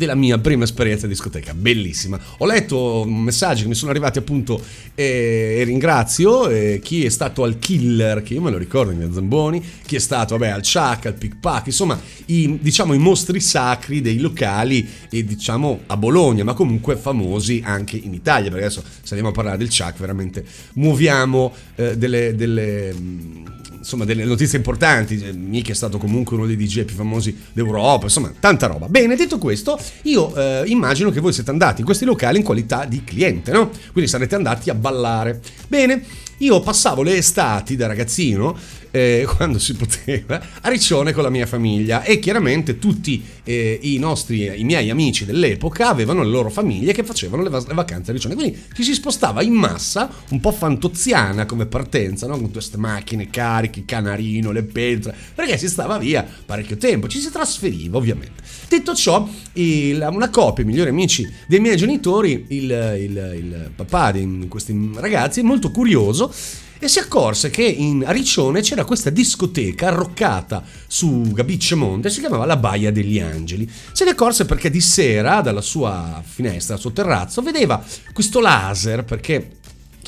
[0.00, 2.18] della mia prima esperienza discoteca, bellissima.
[2.38, 4.58] Ho letto messaggi che mi sono arrivati appunto
[4.94, 9.12] e, e ringrazio eh, chi è stato al Killer, che io me lo ricordo, miei
[9.12, 14.00] Zamboni, chi è stato vabbè, al Chuck, al Pickpack, insomma i, diciamo, i mostri sacri
[14.00, 19.14] dei locali e diciamo a Bologna, ma comunque famosi anche in Italia, perché adesso se
[19.14, 20.42] andiamo a parlare del Chuck veramente
[20.74, 22.34] muoviamo eh, delle...
[22.34, 25.16] delle insomma delle notizie importanti.
[25.34, 28.88] Mica è stato comunque uno dei DJ più famosi d'Europa, insomma, tanta roba.
[28.88, 32.84] Bene, detto questo, io eh, immagino che voi siete andati in questi locali in qualità
[32.84, 33.70] di cliente, no?
[33.92, 35.40] Quindi sarete andati a ballare.
[35.66, 36.04] Bene,
[36.40, 38.56] io passavo le estati da ragazzino,
[38.90, 43.98] eh, quando si poteva, a Riccione con la mia famiglia e chiaramente tutti eh, i
[43.98, 48.10] nostri, i miei amici dell'epoca avevano le loro famiglie che facevano le, va- le vacanze
[48.10, 48.34] a Riccione.
[48.34, 52.38] Quindi ci si spostava in massa, un po' fantoziana come partenza, no?
[52.38, 57.30] con queste macchine cariche, canarino, le pentre, perché si stava via parecchio tempo, ci si
[57.30, 58.42] trasferiva ovviamente.
[58.70, 64.12] Detto ciò, il, una coppia, i migliori amici dei miei genitori, il, il, il papà
[64.12, 66.32] di questi ragazzi, molto curioso,
[66.78, 72.46] e si accorse che in Riccione c'era questa discoteca arroccata su Gabicce Monte, si chiamava
[72.46, 73.68] La Baia degli Angeli.
[73.90, 79.02] Se ne accorse perché di sera dalla sua finestra, dal suo terrazzo, vedeva questo laser
[79.02, 79.58] perché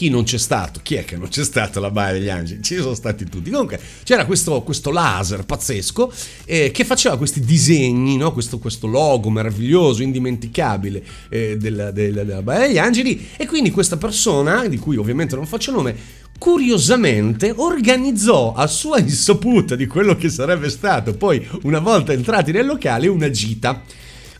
[0.02, 0.80] chi non c'è stato?
[0.82, 2.60] Chi è che non c'è stato alla Baia degli Angeli?
[2.60, 3.50] Ci sono stati tutti.
[3.50, 6.12] Comunque c'era questo, questo laser pazzesco
[6.44, 8.32] eh, che faceva questi disegni, no?
[8.32, 13.96] questo, questo, logo meraviglioso, indimenticabile eh, della, della, della Baia degli Angeli e quindi questa
[13.96, 15.94] persona, di cui ovviamente non faccio nome,
[16.36, 22.66] curiosamente organizzò a sua insaputa di quello che sarebbe stato poi una volta entrati nel
[22.66, 23.80] locale una gita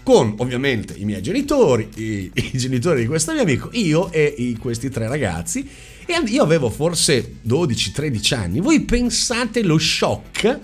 [0.03, 4.57] con ovviamente i miei genitori, i, i genitori di questo mio amico, io e i,
[4.57, 5.69] questi tre ragazzi.
[6.05, 8.61] E io avevo forse 12-13 anni.
[8.61, 10.59] Voi pensate lo shock?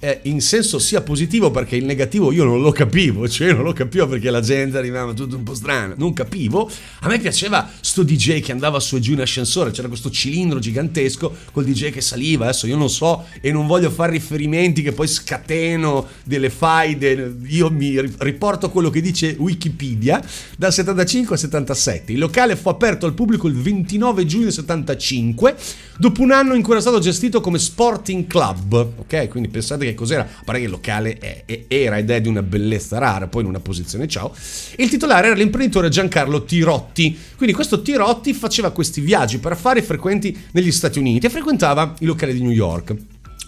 [0.00, 3.72] Eh, in senso sia positivo perché il negativo io non lo capivo, cioè non lo
[3.72, 6.70] capivo perché la gente arrivava tutto un po' strano, non capivo.
[7.00, 10.60] A me piaceva sto DJ che andava su e giù in ascensore, c'era questo cilindro
[10.60, 14.92] gigantesco col DJ che saliva, adesso io non so e non voglio fare riferimenti che
[14.92, 20.24] poi scateno delle faide, io mi riporto quello che dice Wikipedia,
[20.56, 22.12] dal 75 al 77.
[22.12, 25.56] Il locale fu aperto al pubblico il 29 giugno 75,
[25.98, 29.28] dopo un anno in cui era stato gestito come Sporting Club, ok?
[29.28, 32.28] Quindi pensate che cos'era, a parte che il locale è, è, era ed è di
[32.28, 34.34] una bellezza rara, poi in una posizione ciao.
[34.76, 37.16] Il titolare era l'imprenditore Giancarlo Tirotti.
[37.36, 42.04] Quindi questo Tirotti faceva questi viaggi per affari frequenti negli Stati Uniti e frequentava i
[42.04, 42.96] locali di New York.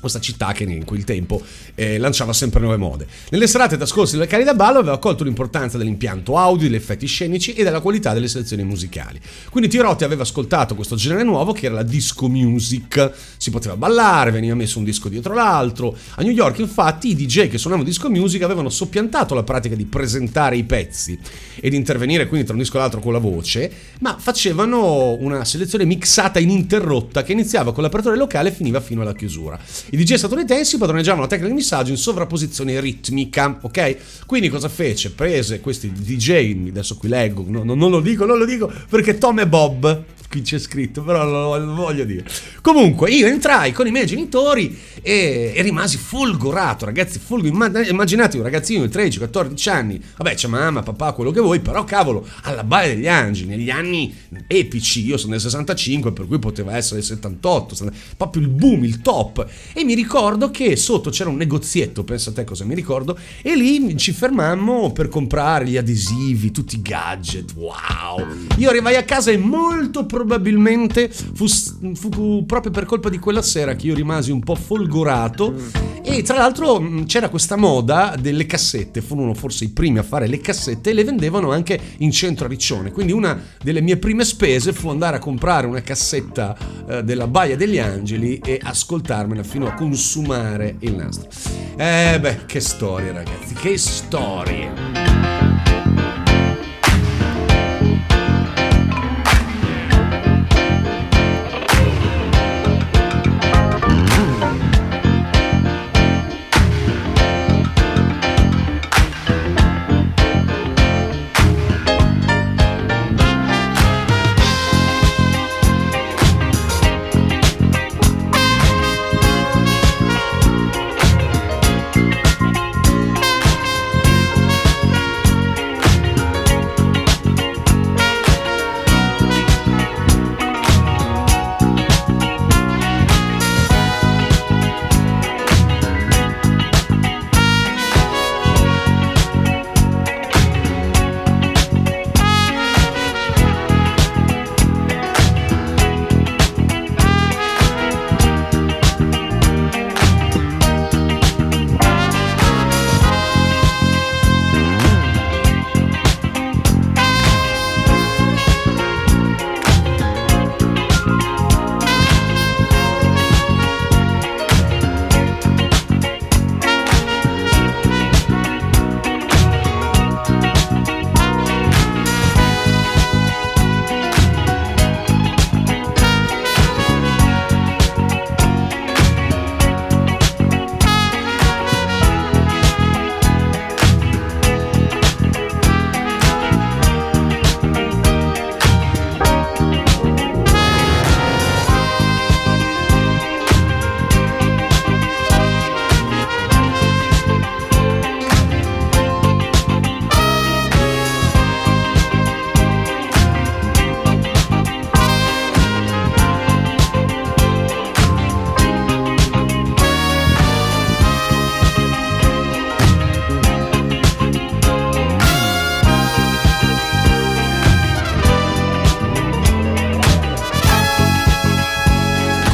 [0.01, 1.43] Questa città che in quel tempo
[1.75, 3.07] eh, lanciava sempre nuove mode.
[3.31, 7.53] Nelle serate trascorse delle cari da ballo aveva colto l'importanza dell'impianto audio, degli effetti scenici
[7.53, 9.21] e della qualità delle selezioni musicali.
[9.51, 13.13] Quindi Tirotti aveva ascoltato questo genere nuovo che era la disco music.
[13.37, 15.97] Si poteva ballare, veniva messo un disco dietro l'altro.
[16.15, 19.85] A New York infatti i DJ che suonavano disco music avevano soppiantato la pratica di
[19.85, 21.19] presentare i pezzi
[21.61, 23.71] e di intervenire quindi tra un disco e l'altro con la voce,
[24.01, 29.15] ma facevano una selezione mixata ininterrotta che iniziava con l'apertura locale e finiva fino alla
[29.15, 29.59] chiusura.
[29.91, 33.97] I DJ statunitensi padroneggiavano la tecnica di missaggio in sovrapposizione ritmica, ok?
[34.27, 35.11] Quindi cosa fece?
[35.11, 39.19] Prese questi DJ, adesso qui leggo, no, no, non lo dico, non lo dico perché
[39.19, 42.25] Tom e Bob qui c'è scritto, però lo, lo voglio dire.
[42.61, 47.81] Comunque, io entrai con i miei genitori e, e rimasi folgorato, ragazzi, folgorato.
[47.81, 52.25] Immaginate un ragazzino di 13-14 anni, vabbè, c'è mamma, papà, quello che vuoi, però cavolo,
[52.43, 54.15] alla Baia degli Angeli, negli anni
[54.47, 59.01] epici, io sono del 65, per cui poteva essere del 78, proprio il boom, il
[59.01, 59.45] top.
[59.73, 63.57] E mi ricordo che sotto c'era un negozietto, pensa a te cosa mi ricordo, e
[63.57, 68.25] lì ci fermammo per comprare gli adesivi, tutti i gadget, wow.
[68.59, 71.47] Io arrivai a casa e molto probabilmente fu,
[71.95, 75.55] fu, proprio per colpa di quella sera che io rimasi un po' folgorato
[76.03, 80.27] e tra l'altro mh, c'era questa moda delle cassette, furono forse i primi a fare
[80.27, 84.25] le cassette e le vendevano anche in centro a Riccione, quindi una delle mie prime
[84.25, 86.57] spese fu andare a comprare una cassetta
[86.87, 91.31] eh, della Baia degli Angeli e ascoltarmela fino a consumare il nastro.
[91.77, 95.40] Eh beh, che storie ragazzi, che storie!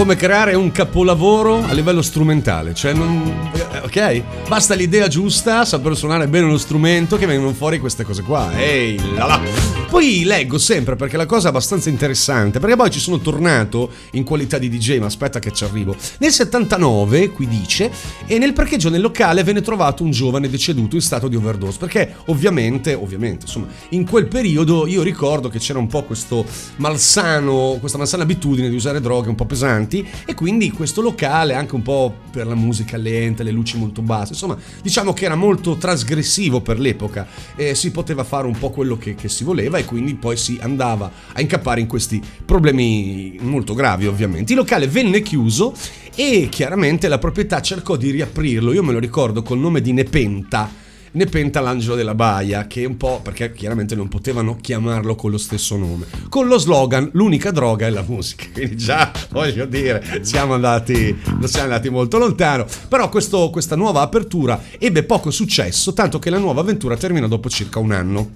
[0.07, 4.47] Come creare un capolavoro a livello strumentale, cioè non, eh, ok?
[4.47, 8.57] Basta l'idea giusta, saper suonare bene uno strumento che vengono fuori queste cose qua.
[8.57, 9.86] Ehi, là là.
[9.89, 14.25] Poi leggo sempre perché la cosa è abbastanza interessante, perché poi ci sono tornato in
[14.25, 15.97] qualità di DJ, ma aspetta che ci arrivo.
[16.19, 17.91] Nel 79, qui dice,
[18.27, 22.15] e nel parcheggio nel locale venne trovato un giovane deceduto in stato di overdose, perché
[22.27, 26.45] ovviamente, ovviamente, insomma, in quel periodo io ricordo che c'era un po' questo
[26.77, 31.75] malsano, questa malsana abitudine di usare droghe un po' pesanti e quindi questo locale anche
[31.77, 35.77] un po' per la musica lenta, le luci molto basse, insomma diciamo che era molto
[35.77, 39.85] trasgressivo per l'epoca e si poteva fare un po' quello che, che si voleva e
[39.85, 44.53] quindi poi si andava a incappare in questi problemi molto gravi ovviamente.
[44.53, 45.75] Il locale venne chiuso
[46.15, 50.85] e chiaramente la proprietà cercò di riaprirlo, io me lo ricordo col nome di Nepenta
[51.17, 55.39] ne penta l'angelo della baia, che un po' perché chiaramente non potevano chiamarlo con lo
[55.39, 56.05] stesso nome.
[56.29, 58.45] Con lo slogan l'unica droga è la musica.
[58.53, 62.67] Quindi già voglio dire, siamo andati, siamo andati molto lontano.
[62.89, 67.49] Però questo, questa nuova apertura ebbe poco successo, tanto che la nuova avventura terminò dopo
[67.49, 68.31] circa un anno.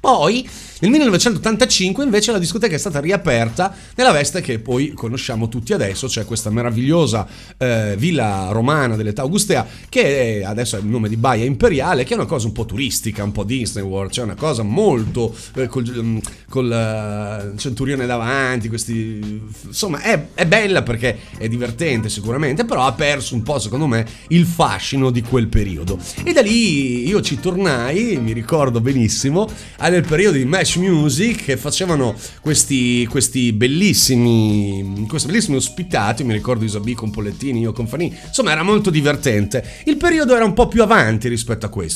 [0.00, 0.48] Poi
[0.80, 6.08] nel 1985 invece la discoteca è stata riaperta nella veste che poi conosciamo tutti adesso,
[6.08, 11.44] cioè questa meravigliosa eh, villa romana dell'età augustea che adesso è il nome di Baia
[11.44, 14.62] Imperiale, che è una cosa un po' turistica, un po' Disney World, cioè una cosa
[14.62, 19.42] molto eh, col, mm, col eh, centurione davanti, questi...
[19.66, 24.06] insomma è, è bella perché è divertente sicuramente, però ha perso un po' secondo me
[24.28, 25.98] il fascino di quel periodo.
[26.22, 29.48] E da lì io ci tornai, mi ricordo benissimo,
[29.80, 36.64] nel periodo di Mesh Music che facevano questi, questi bellissimi questi bellissimi ospitati, mi ricordo
[36.64, 39.64] Isabì con Polettini, io con Fanini, insomma era molto divertente.
[39.84, 41.93] Il periodo era un po' più avanti rispetto a questo.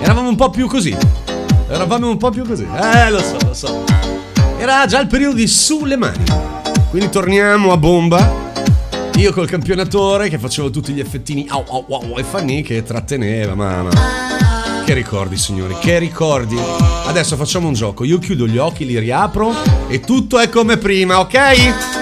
[0.00, 0.96] Eravamo un po' più così.
[1.68, 2.64] Eravamo un po' più così.
[2.64, 3.84] Eh, lo so, lo so.
[4.58, 6.24] Era già il periodo di sulle mani.
[6.90, 8.46] Quindi torniamo a bomba.
[9.16, 13.54] Io col campionatore che facevo tutti gli effettini au au au e Fanny che tratteneva,
[13.54, 13.90] mamma.
[14.84, 16.56] Che ricordi, signori, che ricordi.
[17.06, 18.04] Adesso facciamo un gioco.
[18.04, 19.52] Io chiudo gli occhi, li riapro
[19.88, 21.97] e tutto è come prima, ok?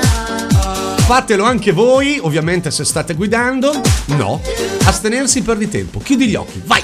[1.07, 3.81] Fatelo anche voi, ovviamente se state guidando.
[4.07, 4.41] No,
[4.87, 6.01] astenersi per di tempo.
[6.01, 6.83] Chiudi gli occhi, vai!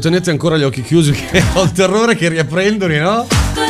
[0.00, 3.26] Tenete ancora gli occhi chiusi che ho il terrore che riaprendoli, no?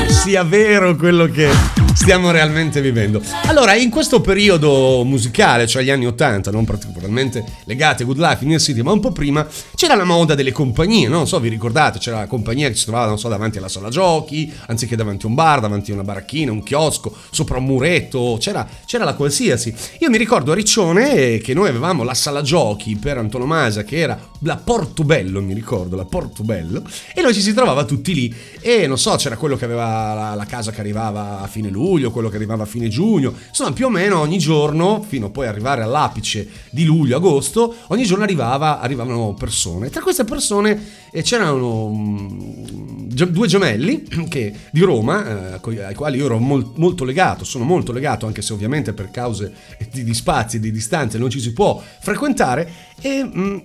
[0.09, 1.51] Sia vero quello che
[1.95, 3.21] stiamo realmente vivendo.
[3.47, 8.45] Allora, in questo periodo musicale, cioè gli anni 80, non particolarmente legati a Good Life
[8.45, 11.17] in City, ma un po' prima, c'era la moda delle compagnie, no?
[11.17, 13.89] non so, vi ricordate, c'era la compagnia che si trovava, non so, davanti alla sala
[13.89, 18.37] giochi, anziché davanti a un bar, davanti a una baracchina, un chiosco, sopra un muretto,
[18.41, 19.75] c'era, c'era la qualsiasi.
[19.99, 24.19] Io mi ricordo a Riccione che noi avevamo la sala giochi per antonomasia, che era
[24.41, 26.83] la Portobello, mi ricordo, la Portobello,
[27.15, 28.35] e noi ci si trovava tutti lì.
[28.61, 31.80] E non so, c'era quello che aveva la, la casa che arrivava a fine luglio,
[32.11, 35.47] quello che arrivava a fine giugno, insomma, più o meno ogni giorno, fino a poi
[35.47, 39.91] arrivare all'apice di luglio, agosto, ogni giorno arrivava, arrivavano persone.
[39.91, 46.19] Tra queste persone eh, c'erano mm, ge- due gemelli che, di Roma, eh, ai quali
[46.19, 49.53] io ero mol- molto legato, sono molto legato, anche se ovviamente per cause
[49.91, 52.71] di, di spazi e di distanze non ci si può frequentare,
[53.01, 53.59] e mm,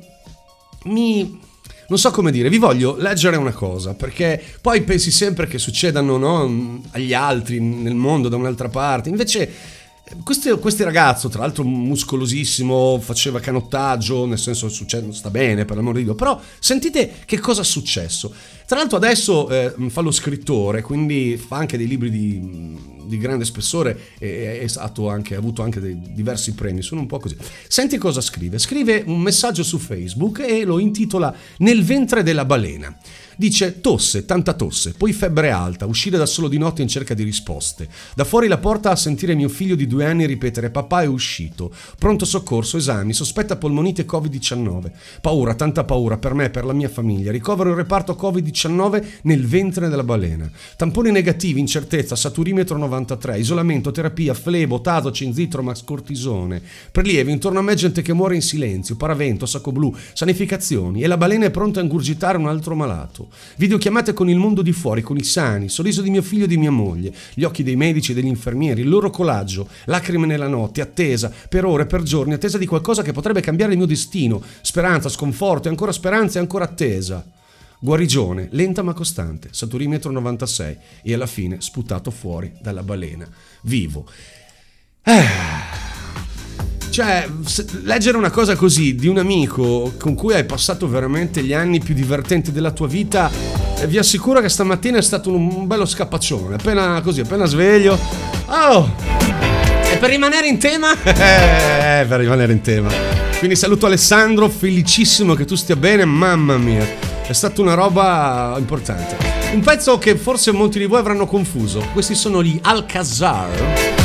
[0.85, 1.43] mi...
[1.87, 6.17] Non so come dire, vi voglio leggere una cosa, perché poi pensi sempre che succedano
[6.17, 9.49] no, agli altri nel mondo da un'altra parte, invece
[10.23, 15.95] questo, questo ragazzo, tra l'altro muscolosissimo, faceva canottaggio, nel senso succede, sta bene per l'amor
[15.95, 18.33] di Dio, però sentite che cosa è successo.
[18.67, 23.45] Tra l'altro adesso eh, fa lo scrittore, quindi fa anche dei libri di, di grande
[23.45, 24.91] spessore e ha
[25.37, 27.35] avuto anche dei diversi premi, sono un po' così.
[27.67, 32.95] Senti cosa scrive, scrive un messaggio su Facebook e lo intitola Nel ventre della balena.
[33.37, 37.23] Dice tosse, tanta tosse, poi febbre alta, uscire da solo di notte in cerca di
[37.23, 37.89] risposte.
[38.15, 41.73] Da fuori la porta a sentire mio figlio di due anni ripetere papà è uscito.
[41.99, 44.91] Pronto soccorso, esami, sospetta polmonite Covid-19.
[45.19, 47.31] Paura, tanta paura per me e per la mia famiglia.
[47.31, 50.49] Ricovero in reparto Covid-19 nel ventre della balena.
[50.77, 56.61] Tamponi negativi, incertezza, saturimetro 93, isolamento, terapia, flebo, tato, cinzitromax, cortisone.
[56.91, 61.17] Prelievi, intorno a me gente che muore in silenzio, paravento, sacco blu, sanificazioni e la
[61.17, 63.24] balena è pronta a ingurgitare un altro malato.
[63.57, 66.57] Videochiamate con il mondo di fuori, con i sani, sorriso di mio figlio e di
[66.57, 70.81] mia moglie, gli occhi dei medici e degli infermieri, il loro collaggio, lacrime nella notte,
[70.81, 75.09] attesa, per ore, per giorni, attesa di qualcosa che potrebbe cambiare il mio destino, speranza,
[75.09, 77.25] sconforto e ancora speranza e ancora attesa.
[77.79, 83.27] Guarigione, lenta ma costante, saturimetro 96 e alla fine sputato fuori dalla balena,
[83.61, 84.09] vivo.
[85.03, 85.64] Eh.
[86.95, 87.27] Cioè,
[87.81, 91.93] leggere una cosa così di un amico con cui hai passato veramente gli anni più
[91.93, 93.29] divertenti della tua vita,
[93.79, 96.55] eh, vi assicuro che stamattina è stato un, un bello scappaccione.
[96.55, 97.99] Appena così, appena sveglio.
[98.45, 98.89] Oh!
[99.91, 100.93] E per rimanere in tema?
[101.03, 102.89] Eh, per rimanere in tema.
[103.39, 106.87] Quindi saluto Alessandro, felicissimo che tu stia bene, mamma mia.
[107.27, 109.17] È stata una roba importante.
[109.51, 111.85] Un pezzo che forse molti di voi avranno confuso.
[111.91, 114.04] Questi sono gli Alcazar.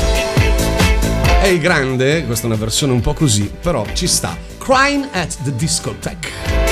[1.41, 4.37] È il grande, questa è una versione un po' così, però ci sta.
[4.59, 6.70] Crying at the Discotheque.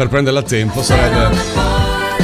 [0.00, 1.36] Per prenderla a tempo sarebbe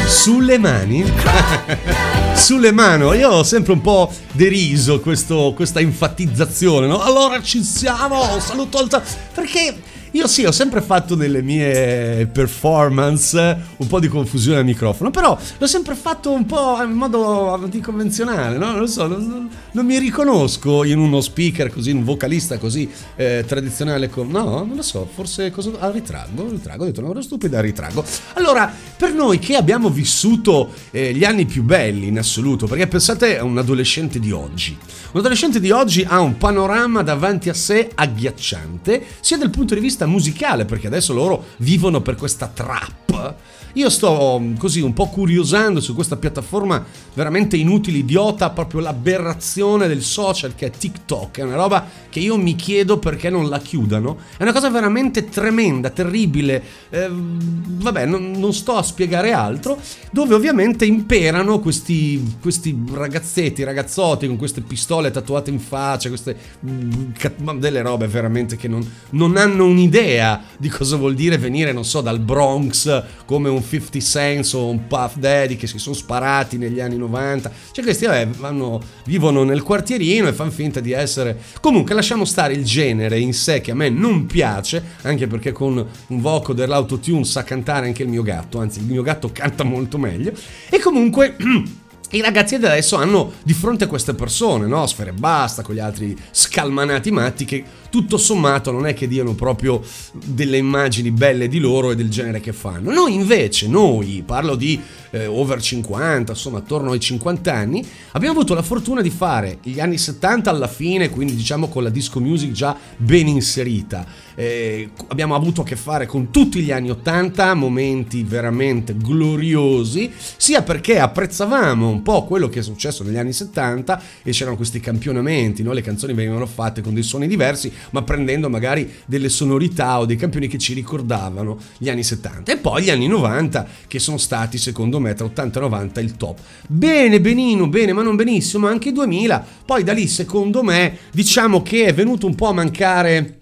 [0.06, 1.04] sulle mani.
[2.32, 3.04] sulle mani.
[3.18, 7.02] Io ho sempre un po' deriso questo- questa enfatizzazione, no?
[7.02, 9.02] Allora ci siamo, saluto al...
[9.34, 9.76] Perché
[10.16, 13.36] io sì, ho sempre fatto nelle mie performance
[13.76, 18.56] un po' di confusione al microfono, però l'ho sempre fatto un po' in modo anticonvenzionale,
[18.56, 18.70] no?
[18.70, 22.90] Non lo so, non, non- mi riconosco in uno speaker così, in un vocalista così
[23.14, 24.08] eh, tradizionale.
[24.08, 25.70] com- no, non lo so, forse cosa...
[25.80, 28.02] Ah, ritraggo, ritraggo, ho detto una cosa stupida, ritraggo.
[28.34, 33.38] Allora, per noi che abbiamo vissuto eh, gli anni più belli in assoluto, perché pensate
[33.38, 34.76] a un adolescente di oggi.
[35.12, 39.80] Un adolescente di oggi ha un panorama davanti a sé agghiacciante, sia dal punto di
[39.80, 43.34] vista musicale, perché adesso loro vivono per questa trap.
[43.76, 49.86] Io sto mm, così un po' curiosando su questa piattaforma veramente inutile, idiota, proprio l'aberrazione
[49.86, 51.38] del social che è TikTok.
[51.38, 54.16] È una roba che io mi chiedo perché non la chiudano.
[54.38, 56.62] È una cosa veramente tremenda, terribile.
[56.88, 59.78] Eh, vabbè, non, non sto a spiegare altro.
[60.10, 67.58] Dove ovviamente imperano questi, questi ragazzetti, ragazzotti con queste pistole tatuate in faccia, queste mm,
[67.58, 72.00] delle robe veramente che non, non hanno un'idea di cosa vuol dire venire, non so,
[72.00, 76.80] dal Bronx come un 50 Cent o un Puff Daddy che si sono sparati negli
[76.80, 77.50] anni 90.
[77.72, 81.38] Cioè questi vabbè, vanno- vivono nel quartierino e fanno finta di essere...
[81.60, 85.86] Comunque lasciamo stare il genere in sé che a me non piace, anche perché con
[86.06, 89.98] un voco dell'autotune sa cantare anche il mio gatto, anzi il mio gatto canta molto
[89.98, 90.32] meglio.
[90.70, 91.36] E comunque...
[92.10, 94.86] I ragazzi adesso hanno di fronte a queste persone, no?
[94.86, 97.64] Sfere basta, con gli altri scalmanati matti che
[97.96, 99.80] tutto sommato non è che diano proprio
[100.12, 102.92] delle immagini belle di loro e del genere che fanno.
[102.92, 104.78] Noi invece, noi, parlo di
[105.12, 107.82] eh, over 50, insomma attorno ai 50 anni,
[108.12, 111.88] abbiamo avuto la fortuna di fare gli anni 70 alla fine, quindi diciamo con la
[111.88, 114.04] disco music già ben inserita.
[114.38, 120.62] Eh, abbiamo avuto a che fare con tutti gli anni 80, momenti veramente gloriosi, sia
[120.62, 125.62] perché apprezzavamo un po' quello che è successo negli anni 70 e c'erano questi campionamenti,
[125.62, 125.72] no?
[125.72, 130.16] le canzoni venivano fatte con dei suoni diversi, ma prendendo magari delle sonorità o dei
[130.16, 132.52] campioni che ci ricordavano gli anni 70.
[132.52, 136.16] E poi gli anni 90 che sono stati secondo me tra 80 e 90 il
[136.16, 136.38] top.
[136.68, 139.46] Bene, benino, bene, ma non benissimo, anche i 2000.
[139.64, 143.38] Poi da lì secondo me diciamo che è venuto un po' a mancare...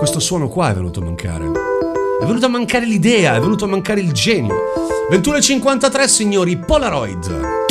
[0.00, 1.44] Questo suono qua è venuto a mancare.
[2.22, 4.54] È venuto a mancare l'idea, è venuto a mancare il genio.
[5.10, 7.69] 21.53 signori, Polaroid.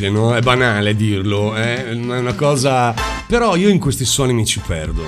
[0.00, 0.34] È facile, no?
[0.34, 1.90] È banale dirlo, eh?
[1.90, 2.94] è una cosa...
[3.26, 5.06] Però io in questi suoni mi ci perdo.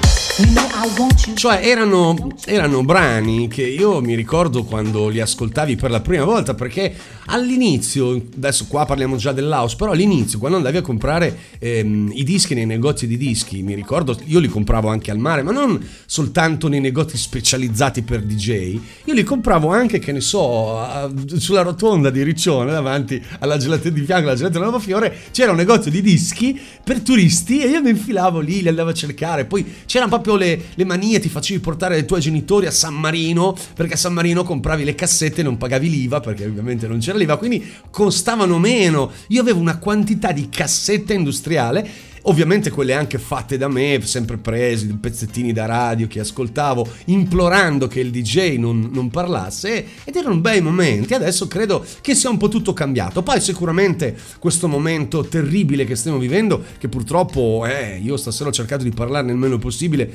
[1.34, 6.54] Cioè erano, erano brani che io mi ricordo quando li ascoltavi per la prima volta
[6.54, 6.94] perché
[7.32, 12.54] all'inizio, adesso qua parliamo già dell'house, però all'inizio quando andavi a comprare ehm, i dischi
[12.54, 16.68] nei negozi di dischi, mi ricordo io li compravo anche al mare, ma non soltanto
[16.68, 22.22] nei negozi specializzati per DJ, io li compravo anche, che ne so, sulla rotonda di
[22.22, 26.58] Riccione davanti alla gelateria di fianco alla gelateria Nuovo Fiore, c'era un negozio di dischi
[26.84, 30.60] per turisti e io mi infilavo lì, li andavo a cercare, poi c'erano proprio le,
[30.74, 34.44] le manie, ti facevi portare dai tuoi genitori a San Marino, perché a San Marino
[34.44, 39.10] compravi le cassette e non pagavi l'IVA, perché ovviamente non c'era l'IVA, quindi costavano meno.
[39.28, 44.86] Io avevo una quantità di cassette industriale Ovviamente quelle anche fatte da me, sempre presi,
[44.86, 50.60] pezzettini da radio che ascoltavo, implorando che il DJ non, non parlasse, ed erano bei
[50.60, 51.14] momenti.
[51.14, 53.22] Adesso credo che sia un po' tutto cambiato.
[53.22, 58.84] Poi sicuramente questo momento terribile che stiamo vivendo, che purtroppo eh, io stasera ho cercato
[58.84, 60.12] di parlarne il meno possibile,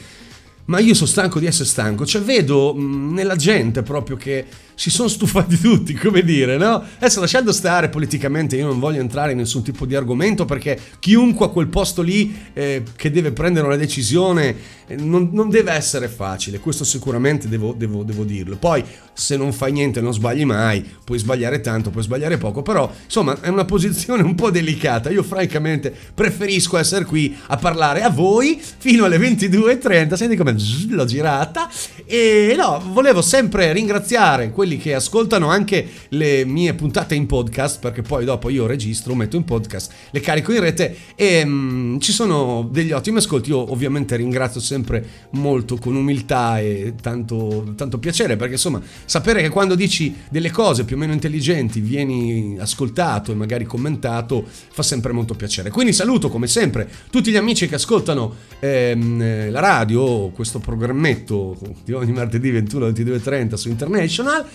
[0.66, 4.45] ma io sono stanco di essere stanco, cioè vedo mh, nella gente proprio che
[4.78, 6.84] si sono stufati tutti, come dire, no?
[6.98, 11.48] Adesso lasciando stare politicamente, io non voglio entrare in nessun tipo di argomento perché chiunque
[11.48, 14.56] a quel posto lì eh, che deve prendere una decisione
[14.86, 18.56] eh, non, non deve essere facile, questo sicuramente devo, devo- devo dirlo.
[18.56, 22.92] Poi se non fai niente non sbagli mai, puoi sbagliare tanto, puoi sbagliare poco, però
[23.04, 25.10] insomma è una posizione un po' delicata.
[25.10, 30.56] Io francamente preferisco essere qui a parlare a voi fino alle 22.30, senti come
[30.90, 31.68] l'ho girata
[32.06, 38.01] e no, volevo sempre ringraziare quelli che ascoltano anche le mie puntate in podcast perché
[38.01, 42.68] poi dopo io registro, metto in podcast, le carico in rete e mm, ci sono
[42.70, 43.51] degli ottimi ascolti.
[43.51, 49.49] Io ovviamente ringrazio sempre molto con umiltà e tanto, tanto piacere perché insomma sapere che
[49.49, 55.13] quando dici delle cose più o meno intelligenti vieni ascoltato e magari commentato fa sempre
[55.13, 55.70] molto piacere.
[55.70, 61.57] Quindi saluto come sempre tutti gli amici che ascoltano ehm, eh, la radio, questo programmetto
[61.84, 64.45] di ogni martedì 21-22.30 su International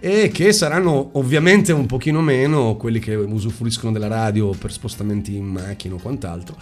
[0.00, 5.44] e che saranno ovviamente un pochino meno quelli che usufruiscono della radio per spostamenti in
[5.44, 6.56] macchina o quant'altro.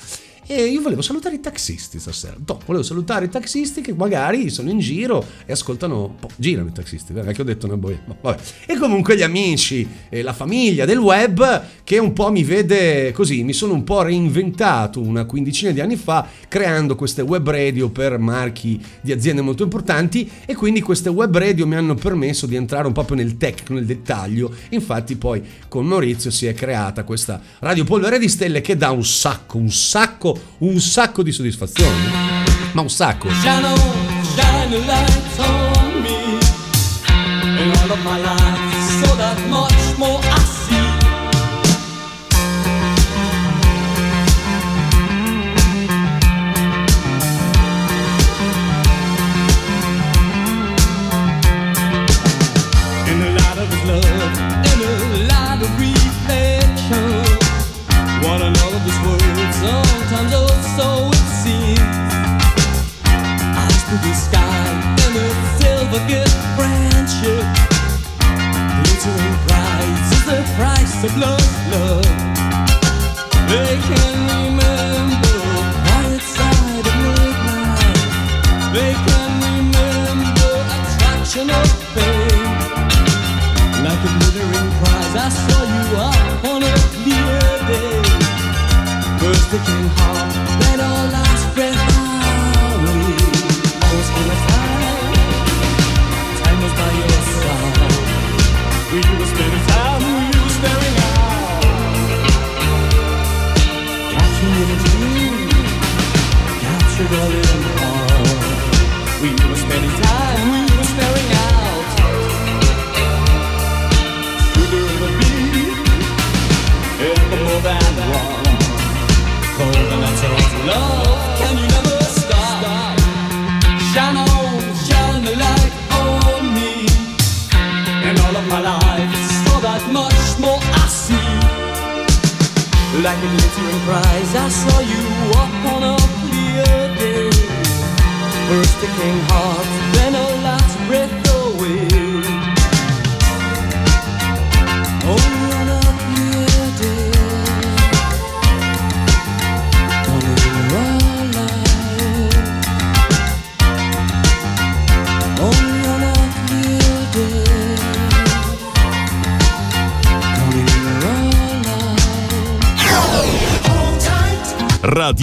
[0.51, 2.34] E io volevo salutare i taxisti stasera.
[2.46, 6.16] No, volevo salutare i taxisti che magari sono in giro e ascoltano.
[6.18, 7.30] po- girano i taxisti, vero?
[7.30, 8.03] Che ho detto una boia.
[8.18, 8.40] vabbè.
[8.64, 13.44] E comunque gli amici e la famiglia del web che un po' mi vede così.
[13.44, 18.16] Mi sono un po' reinventato una quindicina di anni fa creando queste web radio per
[18.16, 20.30] marchi di aziende molto importanti.
[20.46, 23.74] E quindi queste web radio mi hanno permesso di entrare un po' più nel tecnico,
[23.74, 24.51] nel dettaglio.
[24.70, 29.05] Infatti, poi con Maurizio si è creata questa radio polvere di stelle che dà un
[29.05, 31.97] sacco, un sacco, un sacco di soddisfazione.
[32.72, 33.28] Ma un sacco.
[33.30, 33.89] Shine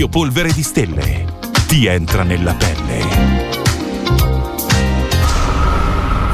[0.08, 1.26] Polvere di Stelle.
[1.68, 3.44] Ti entra nella pelle.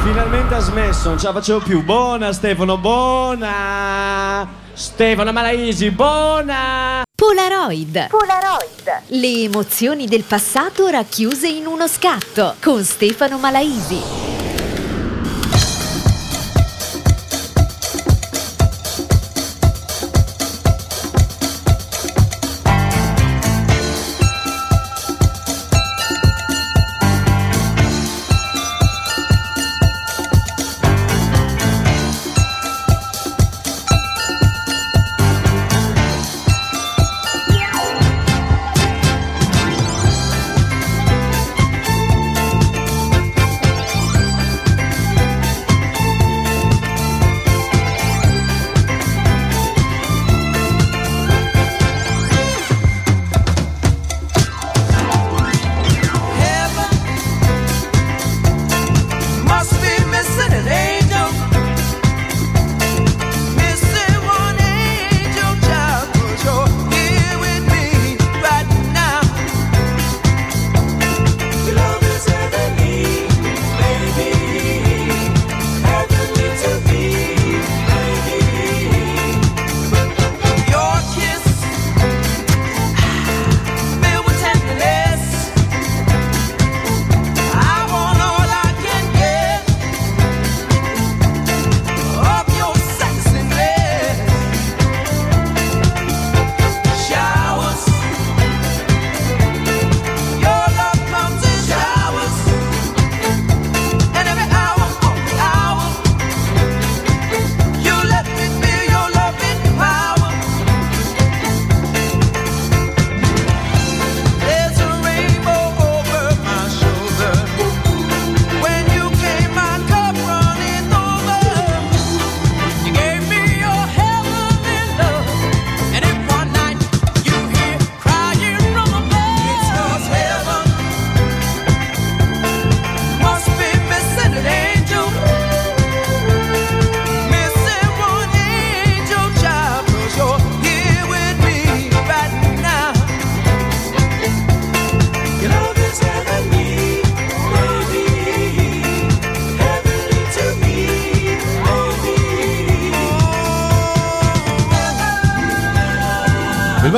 [0.04, 1.84] Finalmente ha smesso, non ce la facevo più.
[1.84, 4.48] Buona Stefano, buona!
[4.74, 7.04] Stefano Malaisi, buona!
[7.16, 8.08] Polaroid.
[8.08, 9.04] Polaroid.
[9.08, 14.21] Le emozioni del passato racchiuse in uno scatto con Stefano Malaisi.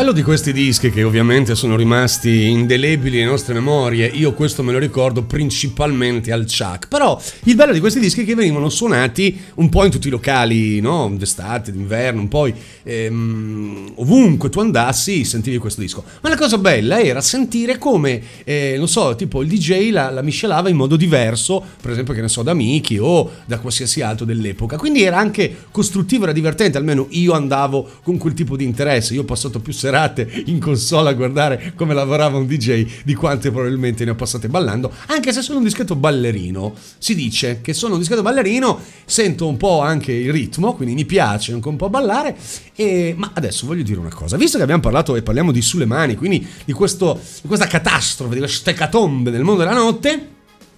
[0.04, 4.74] Bello di questi dischi che ovviamente sono rimasti indelebili nelle nostre memorie, io questo me
[4.74, 9.40] lo ricordo principalmente al Chuck, però il bello di questi dischi è che venivano suonati
[9.56, 11.10] un po' in tutti i locali, no?
[11.16, 12.52] d'estate, d'inverno, un po'
[12.84, 16.04] ehm, ovunque tu andassi sentivi questo disco.
[16.20, 20.68] Ma cosa bella era sentire come, eh, non so, tipo il DJ la, la miscelava
[20.68, 24.78] in modo diverso, per esempio che ne so, da Miki o da qualsiasi altro dell'epoca.
[24.78, 29.22] Quindi era anche costruttivo, era divertente, almeno io andavo con quel tipo di interesse, io
[29.22, 34.04] ho passato più serate in console a guardare come lavorava un DJ di quante probabilmente
[34.04, 36.76] ne ho passate ballando, anche se sono un dischetto ballerino.
[36.98, 41.06] Si dice che sono un dischetto ballerino, sento un po' anche il ritmo, quindi mi
[41.06, 42.36] piace anche un po' ballare,
[42.76, 43.14] e...
[43.16, 46.16] ma adesso voglio dire una cosa, visto che abbiamo parlato e parliamo di sulle mani,
[46.34, 50.28] quindi di, questo, di questa catastrofe, di questa ecatombe nel mondo della notte,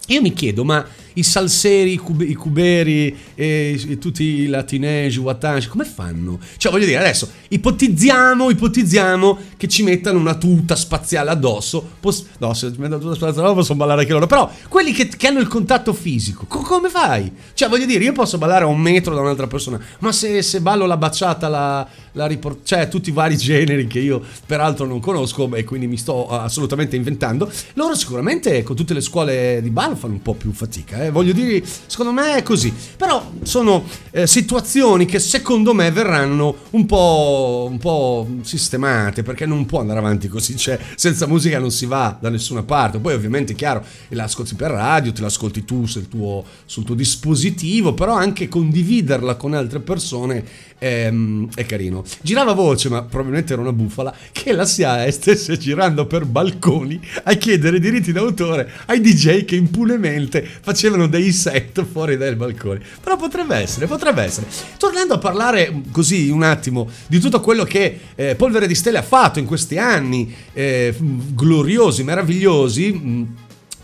[0.07, 0.85] io mi chiedo, ma
[1.15, 6.39] i salseri, i, cube- i cuberi, e, e tutti i latinesi, i watanci, come fanno?
[6.57, 11.85] Cioè, voglio dire, adesso ipotizziamo, ipotizziamo che ci mettano una tuta spaziale addosso.
[11.99, 14.27] Pos- no, se ci mettono una tuta spaziale addosso possono ballare anche loro.
[14.27, 17.31] Però, quelli che, che hanno il contatto fisico, co- come fai?
[17.53, 20.61] Cioè, voglio dire, io posso ballare a un metro da un'altra persona, ma se, se
[20.61, 24.99] ballo la baciata, la, la ripor- cioè tutti i vari generi che io peraltro non
[24.99, 29.95] conosco e quindi mi sto assolutamente inventando, loro sicuramente con tutte le scuole di ballo
[29.95, 31.03] fanno un po' più fatica.
[31.03, 31.04] eh.
[31.11, 32.73] Voglio dire, secondo me è così.
[32.97, 39.65] Però sono eh, situazioni che secondo me verranno un po', un po' sistemate perché non
[39.65, 40.55] può andare avanti così.
[40.55, 42.99] Cioè, senza musica non si va da nessuna parte.
[42.99, 46.95] Poi, ovviamente, è chiaro, la ascolti per radio, te l'ascolti tu sul tuo, sul tuo
[46.95, 52.03] dispositivo, però anche condividerla con altre persone ehm, è carino.
[52.21, 57.33] Girava voce, ma probabilmente era una bufala, che la SIAE stesse girando per balconi a
[57.33, 62.79] chiedere diritti d'autore ai DJ che impunemente facevano dei set fuori dai balconi.
[63.01, 64.47] Però potrebbe essere, potrebbe essere.
[64.77, 68.99] Tornando a parlare mm, così un attimo di tutto quello che eh, Polvere di Stelle
[68.99, 72.91] ha fatto in questi anni eh, gloriosi, meravigliosi.
[72.91, 73.35] mh,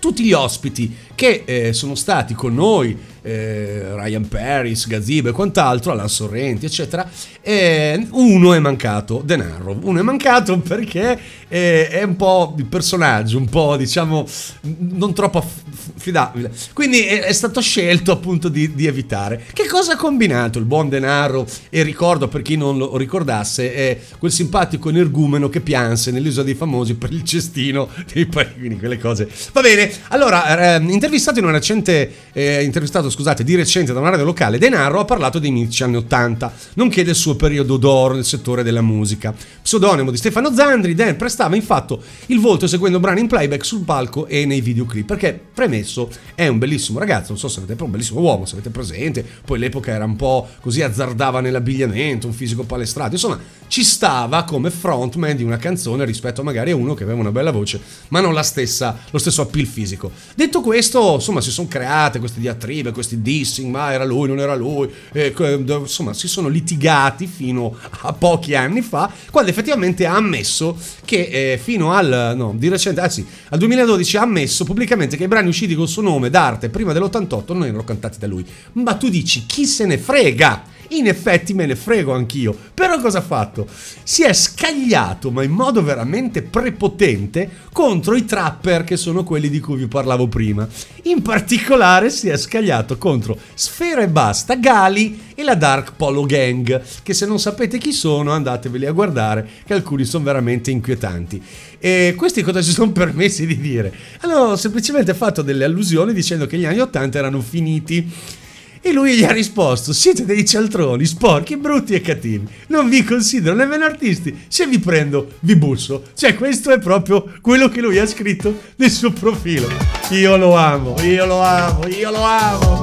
[0.01, 0.91] tutti gli ospiti
[1.22, 7.07] che eh, sono stati con noi, eh, Ryan Paris, Gazzibo e quant'altro, Alan Sorrenti, eccetera,
[7.41, 9.78] eh, uno è mancato, Denaro.
[9.84, 14.26] Uno è mancato perché eh, è un po' di personaggio, un po' diciamo
[14.61, 15.61] non troppo aff-
[15.95, 16.51] affidabile.
[16.74, 19.43] Quindi è, è stato scelto appunto di, di evitare.
[19.53, 21.45] Che cosa ha combinato il buon Denaro?
[21.69, 26.55] E ricordo per chi non lo ricordasse, è quel simpatico energumeno che pianse nell'isola dei
[26.55, 29.30] famosi per il cestino dei panini, quelle cose.
[29.53, 30.80] Va bene, allora, eh,
[31.12, 35.39] intervistato in recente, eh, intervistato scusate, di recente da una radio locale, Denaro ha parlato
[35.39, 39.34] dei mitici anni 80, nonché del suo periodo d'oro nel settore della musica.
[39.62, 41.97] Pseudonimo di Stefano Zandri, Dan prestava infatti
[42.28, 46.57] il volto seguendo brani in playback sul palco e nei videoclip, perché premesso è un
[46.57, 50.05] bellissimo ragazzo, non so se avete un bellissimo uomo, se avete presente, poi l'epoca era
[50.05, 55.57] un po' così azzardava nell'abbigliamento, un fisico palestrato, insomma ci stava come frontman di una
[55.57, 59.18] canzone rispetto magari a uno che aveva una bella voce, ma non la stessa, lo
[59.18, 60.12] stesso appeal fisico.
[60.36, 64.56] Detto questo, insomma, si sono create queste diatribe, questi dissing, ma era lui, non era
[64.56, 64.89] lui,
[65.34, 71.54] co- insomma, si sono litigati fino a pochi anni fa, quando effettivamente ha ammesso che
[71.54, 75.49] eh, fino al, no, di recente, anzi, al 2012 ha ammesso pubblicamente che i brani
[75.49, 78.45] usciti col suo nome d'arte prima dell'88 non erano cantati da lui.
[78.74, 80.70] Ma tu dici, chi se ne frega?
[80.91, 82.57] In effetti me ne frego anch'io.
[82.73, 83.65] Però cosa ha fatto?
[84.03, 89.61] Si è scagliato, ma in modo veramente prepotente, contro i trapper che sono quelli di
[89.61, 90.67] cui vi parlavo prima.
[91.03, 96.81] In particolare si è scagliato contro Sfera e Basta, Gali e la Dark Polo Gang,
[97.03, 101.41] che se non sapete chi sono andateveli a guardare, che alcuni sono veramente inquietanti.
[101.79, 103.93] E questi cosa si sono permessi di dire?
[104.19, 108.39] Hanno semplicemente fatto delle allusioni dicendo che gli anni 80 erano finiti.
[108.84, 112.47] E lui gli ha risposto: Siete dei cialtroni, sporchi, brutti e cattivi.
[112.67, 114.45] Non vi considero nemmeno artisti.
[114.47, 116.05] Se vi prendo, vi busso.
[116.15, 119.67] Cioè, questo è proprio quello che lui ha scritto nel suo profilo.
[120.09, 122.82] Io lo amo, io lo amo, io lo amo.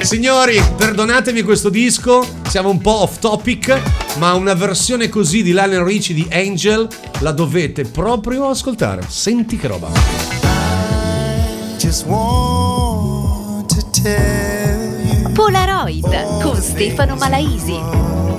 [0.00, 3.78] Signori, perdonatemi questo disco, siamo un po' off topic,
[4.18, 6.88] ma una versione così di Lionel Richie di Angel
[7.20, 9.02] la dovete proprio ascoltare.
[9.08, 9.90] Senti che roba.
[11.78, 14.45] Just want to tell
[15.46, 18.35] Polaroid con Stefano Malaisi.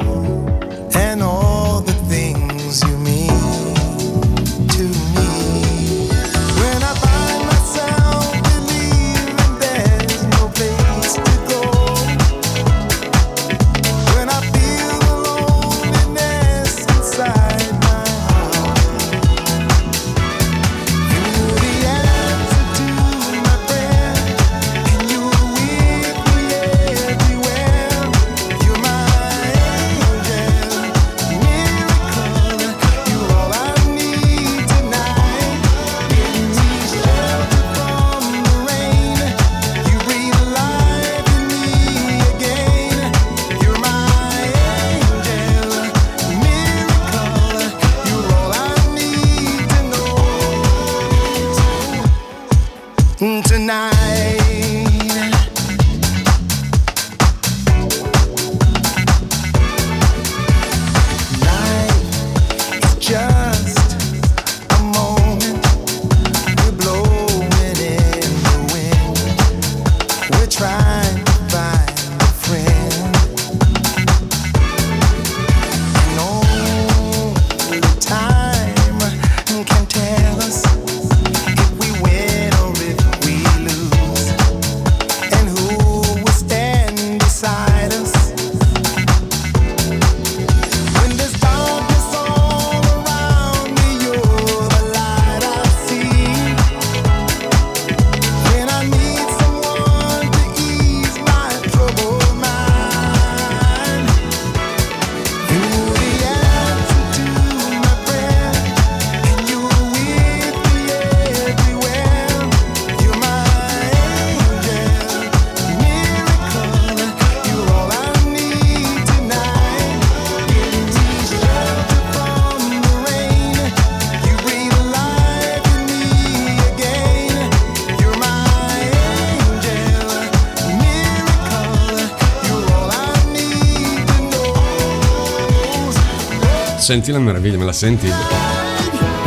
[136.87, 138.09] Senti la meraviglia, me la senti?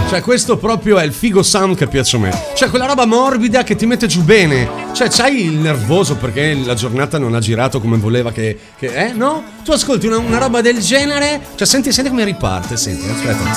[0.09, 2.45] Cioè, questo proprio è il figo sound che piace a me.
[2.55, 4.67] Cioè, quella roba morbida che ti mette giù bene.
[4.95, 8.59] Cioè, c'hai il nervoso perché la giornata non ha girato come voleva che.
[8.79, 9.45] che eh, no?
[9.63, 11.39] Tu ascolti una, una roba del genere.
[11.55, 12.79] Cioè, senti, senti come riparte.
[12.79, 13.51] Senti, aspetta.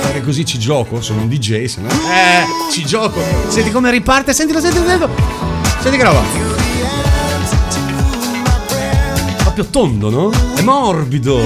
[0.00, 1.90] Perché così ci gioco, sono un DJ, se no.
[1.90, 3.20] Eh, ci gioco.
[3.48, 5.10] Senti come riparte, sentilo, sentilo, sentilo.
[5.82, 6.22] Senti che roba.
[9.42, 10.30] Proprio tondo, no?
[10.54, 11.40] È morbido.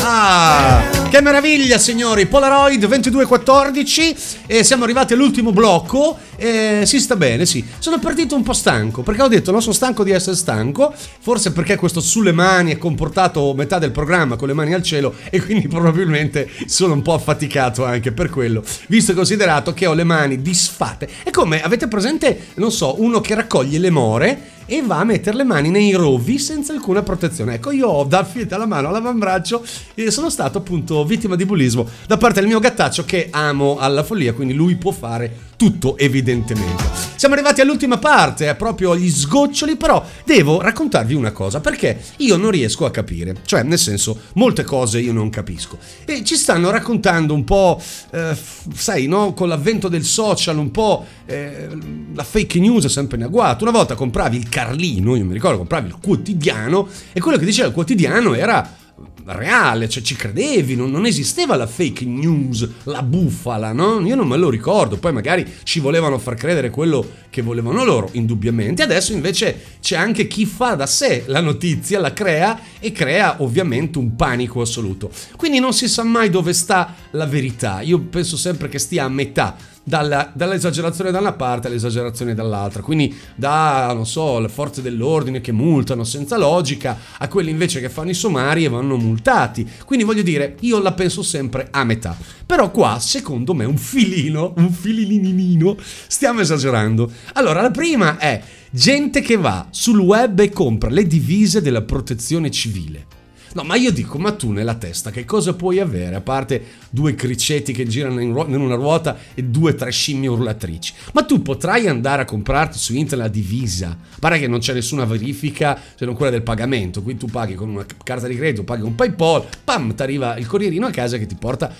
[0.00, 2.26] Ah, che meraviglia, signori!
[2.26, 6.18] Polaroid 2214 e siamo arrivati all'ultimo blocco.
[6.44, 7.64] E si sta bene, sì.
[7.78, 10.92] Sono partito un po' stanco perché ho detto: no, sono stanco di essere stanco.
[10.94, 15.14] Forse perché questo sulle mani è comportato metà del programma con le mani al cielo
[15.30, 18.62] e quindi probabilmente sono un po' affaticato anche per quello.
[18.88, 21.08] Visto e considerato che ho le mani disfatte.
[21.22, 25.36] È come avete presente, non so, uno che raccoglie le more e va a mettere
[25.36, 27.54] le mani nei rovi senza alcuna protezione.
[27.54, 29.64] Ecco, io ho da fietta la mano all'avambraccio
[29.94, 34.02] e sono stato appunto vittima di bullismo da parte del mio gattaccio che amo alla
[34.02, 36.84] follia, quindi lui può fare tutto evidentemente.
[37.16, 42.50] Siamo arrivati all'ultima parte, proprio gli sgoccioli, però devo raccontarvi una cosa perché io non
[42.50, 47.34] riesco a capire, cioè nel senso molte cose io non capisco e ci stanno raccontando
[47.34, 47.80] un po',
[48.10, 48.36] eh,
[48.74, 51.68] sai, no, con l'avvento del social, un po' eh,
[52.14, 53.64] la fake news è sempre in agguato.
[53.64, 57.68] Una volta compravi il Carlino, io mi ricordo, compravi il quotidiano e quello che diceva
[57.68, 58.82] il quotidiano era
[59.24, 64.00] reale, cioè ci credevi, non, non esisteva la fake news, la bufala, no?
[64.06, 68.08] Io non me lo ricordo, poi magari ci volevano far credere quello che volevano loro,
[68.12, 68.82] indubbiamente.
[68.82, 73.98] Adesso invece c'è anche chi fa da sé la notizia, la crea e crea ovviamente
[73.98, 75.10] un panico assoluto.
[75.36, 79.08] Quindi non si sa mai dove sta la verità, io penso sempre che stia a
[79.08, 82.82] metà dalla- dall'esagerazione da una parte all'esagerazione dall'altra.
[82.82, 87.90] Quindi da, non so, le forze dell'ordine che multano senza logica a quelli invece che
[87.90, 89.68] fanno i somari e vanno multati.
[89.84, 92.16] Quindi voglio dire, io la penso sempre a metà.
[92.46, 97.10] Però qua, secondo me, un filino, un filininino, stiamo esagerando.
[97.34, 102.50] Allora, la prima è gente che va sul web e compra le divise della protezione
[102.50, 103.13] civile.
[103.54, 106.16] No, ma io dico, ma tu nella testa che cosa puoi avere?
[106.16, 106.60] A parte
[106.90, 110.92] due criceti che girano in, ruo- in una ruota e due o tre scimmie urlatrici.
[111.12, 113.96] Ma tu potrai andare a comprarti su internet la divisa.
[114.18, 117.00] Pare che non c'è nessuna verifica se non quella del pagamento.
[117.00, 120.46] Quindi tu paghi con una carta di credito, paghi un PayPal, pam, ti arriva il
[120.48, 121.72] corrierino a casa che ti porta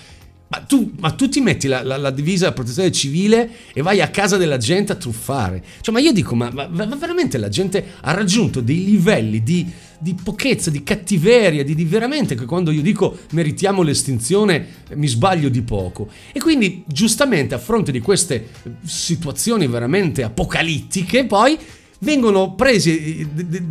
[0.47, 3.99] ma tu, ma tu ti metti la, la- la divisa della protezione civile e vai
[3.99, 5.61] a casa della gente a truffare.
[5.81, 9.67] Cioè, ma io dico, ma, ma- ma veramente la gente ha raggiunto dei livelli di,
[9.99, 15.07] di pochezza, di cattiveria, di, di veramente che quando io dico meritiamo l'estinzione eh, mi
[15.07, 16.09] sbaglio di poco.
[16.31, 18.49] E quindi, giustamente, a fronte di queste
[18.83, 21.57] situazioni veramente apocalittiche, poi
[21.99, 23.63] vengono presi eh, de- de-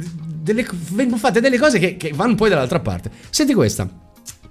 [0.44, 3.10] delle, vengono fatte delle cose che, che vanno poi dall'altra parte.
[3.30, 4.02] Senti questa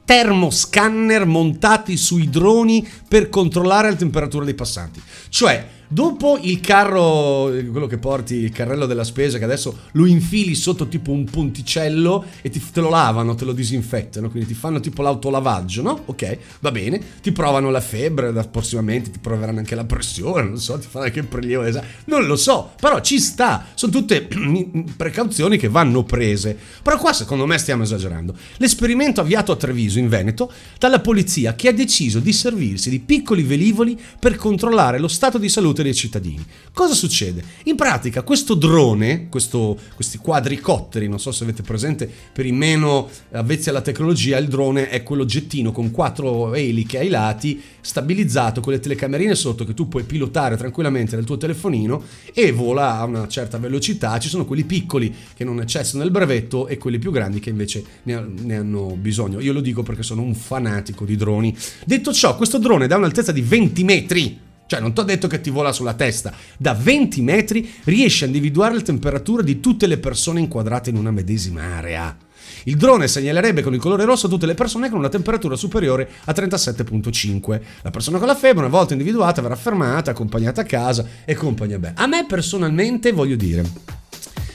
[0.06, 5.02] termoscanner montati sui droni per controllare la temperatura dei passanti.
[5.30, 10.56] Cioè, dopo il carro, quello che porti, il carrello della spesa, che adesso lo infili
[10.56, 14.80] sotto tipo un ponticello e ti, te lo lavano, te lo disinfettano, quindi ti fanno
[14.80, 16.02] tipo l'autolavaggio, no?
[16.06, 20.58] Ok, va bene, ti provano la febbre, da- prossimamente ti proveranno anche la pressione, non
[20.58, 21.64] so, ti fanno anche il prelievo,
[22.06, 24.28] non lo so, però ci sta, sono tutte
[24.98, 26.58] precauzioni che vanno prese.
[26.82, 28.36] Però qua secondo me stiamo esagerando.
[28.58, 33.44] L'esperimento avviato a Treviso, in Veneto, dalla polizia che ha deciso di servirsi di piccoli
[33.44, 36.44] velivoli per controllare lo stato di salute dei cittadini.
[36.74, 37.44] Cosa succede?
[37.66, 43.10] In pratica questo drone, questo- questi quadricotteri, non so se avete presente, per i meno
[43.32, 48.80] avvezzi alla tecnologia, il drone è quell'oggettino con quattro eliche ai lati, stabilizzato con le
[48.80, 52.02] telecamerine sotto che tu puoi pilotare tranquillamente nel tuo telefonino
[52.34, 54.18] e vola a una certa velocità.
[54.20, 57.84] Ci sono quelli piccoli che non eccessano il brevetto e quelli più grandi che invece
[58.04, 59.40] ne, ha- ne hanno bisogno.
[59.40, 61.56] Io lo dico perché sono un fanatico di droni.
[61.86, 64.40] Detto ciò, questo drone da un'altezza di 20 metri.
[64.74, 66.34] Cioè, non ti ho detto che ti vola sulla testa.
[66.58, 71.12] Da 20 metri riesce a individuare la temperatura di tutte le persone inquadrate in una
[71.12, 72.18] medesima area.
[72.64, 76.32] Il drone segnalerebbe con il colore rosso tutte le persone con una temperatura superiore a
[76.32, 77.62] 37.5.
[77.84, 81.78] La persona con la febbre, una volta individuata, verrà fermata, accompagnata a casa e compagnia
[81.78, 81.94] bene.
[81.96, 84.03] A me personalmente voglio dire.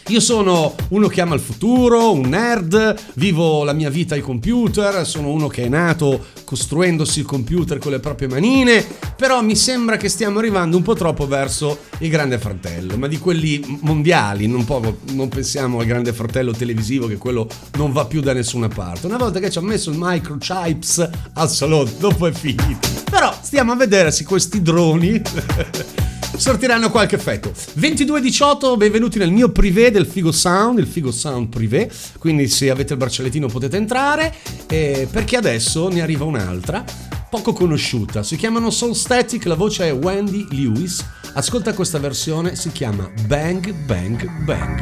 [0.08, 5.06] Io sono uno che ama il futuro, un nerd, vivo la mia vita ai computer,
[5.06, 8.86] sono uno che è nato costruendosi il computer con le proprie manine,
[9.16, 13.18] però mi sembra che stiamo arrivando un po' troppo verso il grande fratello, ma di
[13.18, 18.22] quelli mondiali, non, poco- non pensiamo al grande fratello televisivo che quello non va più
[18.22, 19.06] da nessuna parte.
[19.06, 22.88] Una volta che ci ha messo il microchips al salotto, dopo è finito.
[23.10, 25.20] Però stiamo a vedere se questi droni
[26.36, 27.52] sortiranno qualche effetto.
[27.78, 31.90] 22-18, benvenuti nel mio privé del Figo Sound, il Figo Sound privé.
[32.18, 34.34] Quindi se avete il braccialettino potete entrare.
[34.68, 36.84] eh, perché adesso ne arriva un'altra,
[37.30, 38.22] poco conosciuta.
[38.22, 41.04] Si chiamano Soul Static, la voce è Wendy Lewis.
[41.34, 44.80] Ascolta questa versione, si chiama Bang Bang Bang.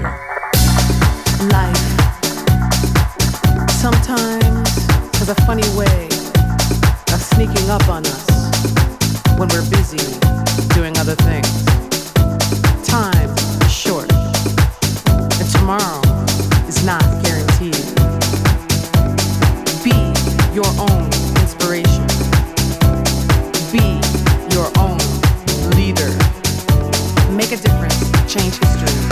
[1.51, 1.95] Life
[3.79, 4.87] sometimes
[5.21, 6.07] has a funny way
[7.13, 8.96] of sneaking up on us
[9.39, 9.99] when we're busy
[10.75, 11.65] doing other things.
[12.87, 13.29] Time
[13.65, 14.11] is short,
[15.13, 16.01] and tomorrow
[16.67, 17.77] is not guaranteed.
[19.85, 19.97] Be
[20.55, 21.05] your own
[21.43, 22.07] inspiration.
[23.73, 24.01] Be
[24.55, 24.99] your own
[25.77, 26.11] leader.
[27.31, 28.01] Make a difference.
[28.33, 29.06] Change history.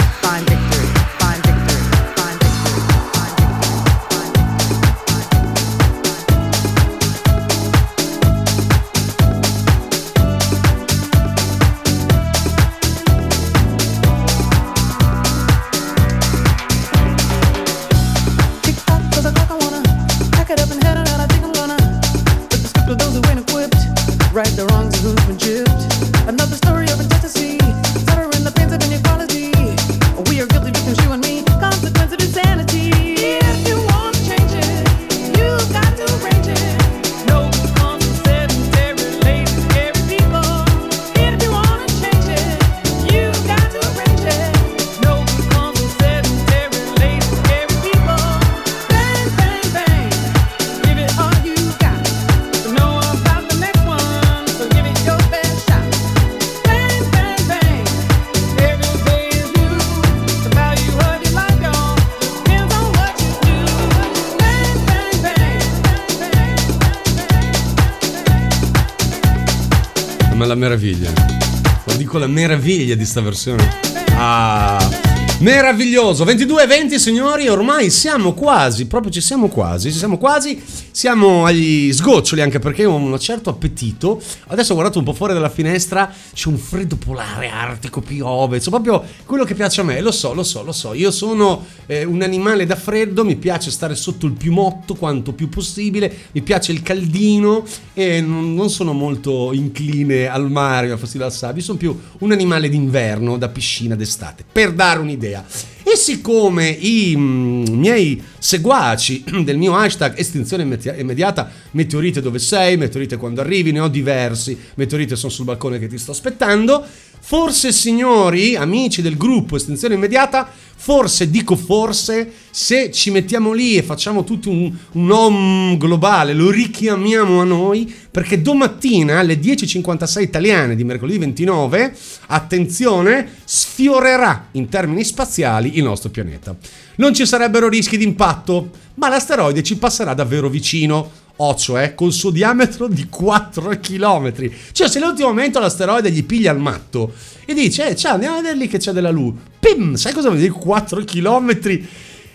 [72.25, 73.69] La meraviglia di sta versione.
[74.17, 74.94] Ah.
[75.40, 80.62] Meraviglioso, 22-20 signori, ormai siamo quasi, proprio ci siamo quasi, ci siamo quasi,
[80.93, 84.23] siamo agli sgoccioli anche perché ho un certo appetito.
[84.47, 88.81] Adesso ho guardato un po' fuori dalla finestra, c'è un freddo polare artico, piove, insomma
[88.81, 90.94] proprio quello che piace a me, lo so, lo so, lo so.
[90.94, 95.48] Io sono eh, un animale da freddo, mi piace stare sotto il piumotto quanto più
[95.48, 101.27] possibile, mi piace il caldino e non, non sono molto incline al mare, a fastidio
[101.27, 105.24] al sabbio, sono più un animale d'inverno, da piscina d'estate, per dare un'idea.
[105.33, 112.77] E siccome i mm, miei seguaci del mio hashtag estinzione immedi- immediata, meteorite dove sei,
[112.77, 116.85] meteorite quando arrivi, ne ho diversi, meteorite sono sul balcone che ti sto aspettando,
[117.27, 120.47] forse signori, amici del gruppo estinzione immediata,
[120.77, 126.51] forse, dico forse, se ci mettiamo lì e facciamo tutto un, un om globale, lo
[126.51, 131.97] richiamiamo a noi, perché domattina alle 10.56 italiane di mercoledì 29,
[132.27, 136.55] attenzione, sfiorerà in termini spaziali il nostro pianeta.
[136.97, 141.23] Non ci sarebbero rischi di impatto, ma l'asteroide ci passerà davvero vicino.
[141.36, 144.32] O cioè col suo diametro di 4 km.
[144.73, 147.12] Cioè, se all'ultimo momento l'asteroide gli piglia il matto
[147.44, 149.39] e dice: Eh, ciao, andiamo a vedere lì che c'è della luce.
[149.59, 149.94] Pim!
[149.94, 151.59] Sai cosa vuol dire 4 km?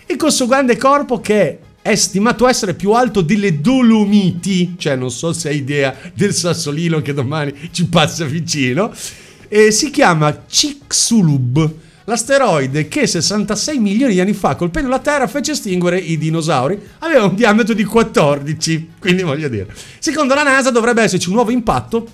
[0.06, 5.10] E col suo grande corpo che è stimato essere più alto delle Dolomiti, cioè non
[5.10, 8.92] so se hai idea del sassolino che domani ci passa vicino,
[9.48, 11.74] e si chiama Chicxulub,
[12.10, 17.24] l'asteroide che 66 milioni di anni fa colpendo la Terra fece estinguere i dinosauri, aveva
[17.24, 22.06] un diametro di 14, quindi voglio dire, secondo la NASA dovrebbe esserci un nuovo impatto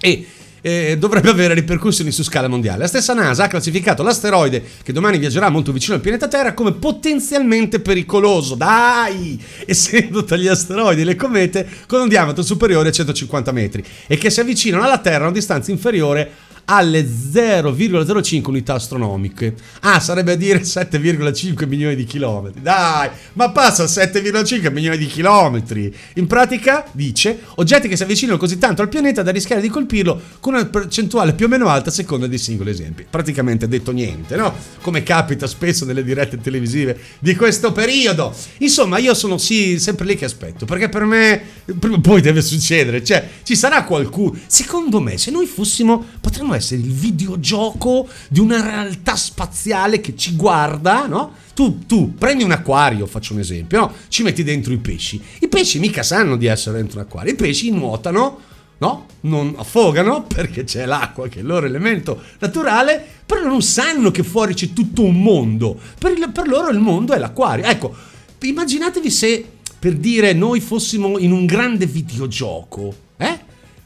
[0.00, 0.26] e
[0.60, 2.78] eh, dovrebbe avere ripercussioni su scala mondiale.
[2.78, 6.72] La stessa NASA ha classificato l'asteroide che domani viaggerà molto vicino al pianeta Terra come
[6.72, 8.54] potenzialmente pericoloso.
[8.54, 9.40] Dai!
[9.66, 14.16] Essendo tra gli asteroidi e le comete con un diametro superiore a 150 metri e
[14.16, 19.54] che si avvicinano alla Terra a una distanza inferiore alle 0,05 unità astronomiche.
[19.80, 22.60] Ah, sarebbe a dire 7,5 milioni di chilometri.
[22.60, 25.94] Dai, ma passa a 7,5 milioni di chilometri.
[26.14, 30.20] In pratica, dice, oggetti che si avvicinano così tanto al pianeta da rischiare di colpirlo
[30.40, 33.06] con una percentuale più o meno alta a seconda dei singoli esempi.
[33.08, 34.54] Praticamente detto niente, no?
[34.82, 38.34] Come capita spesso nelle dirette televisive di questo periodo.
[38.58, 41.42] Insomma, io sono sì sempre lì che aspetto, perché per me
[41.78, 43.02] prima o poi deve succedere.
[43.02, 44.38] Cioè, ci sarà qualcuno.
[44.46, 50.36] Secondo me, se noi fossimo, potremmo essere il videogioco di una realtà spaziale che ci
[50.36, 51.32] guarda, no?
[51.54, 53.92] Tu, tu prendi un acquario, faccio un esempio, no?
[54.08, 55.20] Ci metti dentro i pesci.
[55.40, 57.32] I pesci mica sanno di essere dentro un acquario.
[57.32, 58.38] I pesci nuotano,
[58.78, 59.06] no?
[59.22, 64.22] Non affogano perché c'è l'acqua che è il loro elemento naturale, però non sanno che
[64.22, 65.78] fuori c'è tutto un mondo.
[65.98, 67.64] Per, il- per loro il mondo è l'acquario.
[67.64, 67.94] Ecco,
[68.40, 69.44] immaginatevi se
[69.78, 73.06] per dire noi fossimo in un grande videogioco?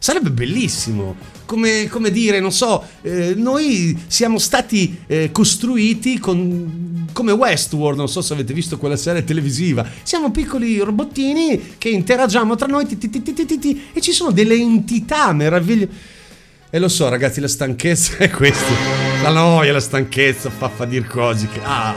[0.03, 1.15] Sarebbe bellissimo.
[1.45, 8.09] Come, come dire, non so, eh, noi siamo stati eh, costruiti con, come Westworld, non
[8.09, 9.87] so se avete visto quella serie televisiva.
[10.03, 12.85] Siamo piccoli robottini che interagiamo tra noi
[13.93, 15.89] e ci sono delle entità meravigliose.
[16.69, 18.73] E lo so, ragazzi, la stanchezza è questo.
[19.23, 21.61] La noia, la stanchezza fa, fa dir cose che.
[21.63, 21.95] Ah.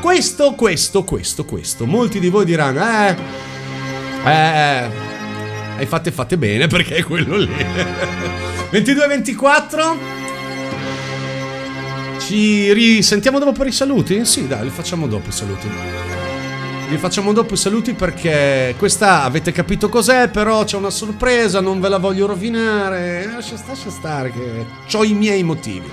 [0.00, 1.84] Questo, questo, questo, questo.
[1.84, 3.16] Molti di voi diranno, eh.
[4.24, 5.07] Eh.
[5.78, 7.46] Hai fatte fatte bene perché è quello lì.
[8.72, 9.96] 22-24.
[12.18, 14.24] Ci risentiamo dopo per i saluti?
[14.24, 15.68] Sì, dai, li facciamo dopo i saluti.
[16.88, 21.80] Li facciamo dopo i saluti perché questa avete capito cos'è, però c'è una sorpresa, non
[21.80, 23.30] ve la voglio rovinare.
[23.32, 25.88] Lascia, lascia stare che ho i miei motivi.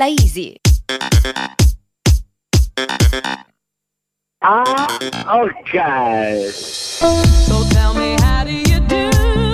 [0.00, 0.56] Stefano Malaisi.
[4.42, 4.88] Ah,
[5.28, 6.50] ok.
[6.50, 9.49] So tell me, how do you do?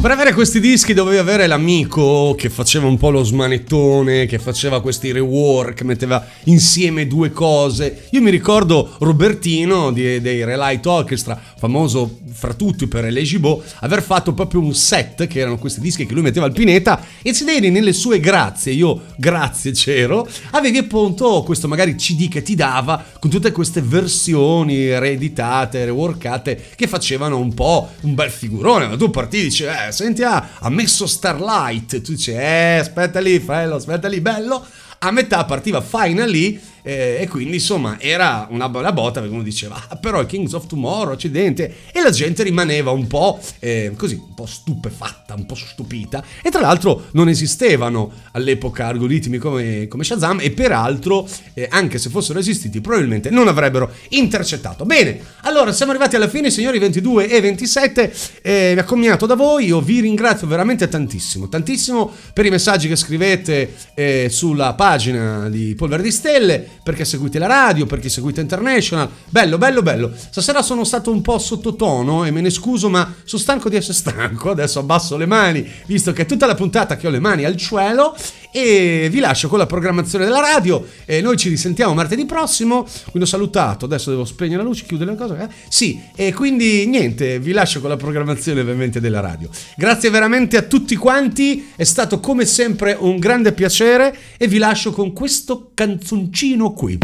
[0.00, 4.80] Per avere questi dischi dovevi avere l'amico che faceva un po' lo smanettone, che faceva
[4.80, 8.06] questi rework, metteva insieme due cose.
[8.12, 14.32] Io mi ricordo Robertino di- dei Relight Orchestra, famoso fra tutti per Elegibo, aver fatto
[14.32, 17.68] proprio un set che erano questi dischi che lui metteva al pineta e se vedi
[17.68, 23.28] nelle sue grazie, io grazie c'ero, avevi appunto questo magari CD che ti dava con
[23.28, 28.86] tutte queste versioni reeditate, reworkate che facevano un po' un bel figurone.
[28.86, 32.00] Ma tu partivi e dici, eh, senti, ah, ha messo Starlight.
[32.00, 34.64] Tu dici, eh, aspetta lì, fratello, aspetta lì, bello.
[34.98, 39.86] A metà partiva Finally eh, e quindi insomma era una bella botta perché uno diceva
[39.88, 41.74] ah, però è Kings of Tomorrow accidente.
[41.92, 46.24] E la gente rimaneva un po' eh, così un po' stupefatta un po' stupita.
[46.42, 52.10] E tra l'altro non esistevano all'epoca algoritmi come, come Shazam e peraltro eh, anche se
[52.10, 54.84] fossero esistiti probabilmente non avrebbero intercettato.
[54.84, 58.12] Bene allora siamo arrivati alla fine signori 22 e 27
[58.42, 62.96] eh, mi accomiato da voi io vi ringrazio veramente tantissimo tantissimo per i messaggi che
[62.96, 69.08] scrivete eh, sulla pagina di Polvere di Stelle perché seguite la radio, perché seguite International.
[69.28, 70.12] Bello, bello, bello.
[70.14, 73.94] Stasera sono stato un po' sottotono e me ne scuso, ma sono stanco di essere
[73.98, 74.50] stanco.
[74.50, 77.56] Adesso abbasso le mani, visto che è tutta la puntata che ho le mani al
[77.56, 78.14] cielo.
[78.52, 80.84] E vi lascio con la programmazione della radio.
[81.04, 82.82] E noi ci risentiamo martedì prossimo.
[83.10, 83.84] Quindi ho salutato.
[83.84, 85.38] Adesso devo spegnere la luce, chiudere le cose.
[85.40, 85.48] eh?
[85.68, 89.48] Sì, e quindi niente, vi lascio con la programmazione ovviamente della radio.
[89.76, 91.70] Grazie veramente a tutti quanti.
[91.76, 94.16] È stato come sempre un grande piacere.
[94.36, 96.98] E vi lascio con questo canzoncino qui.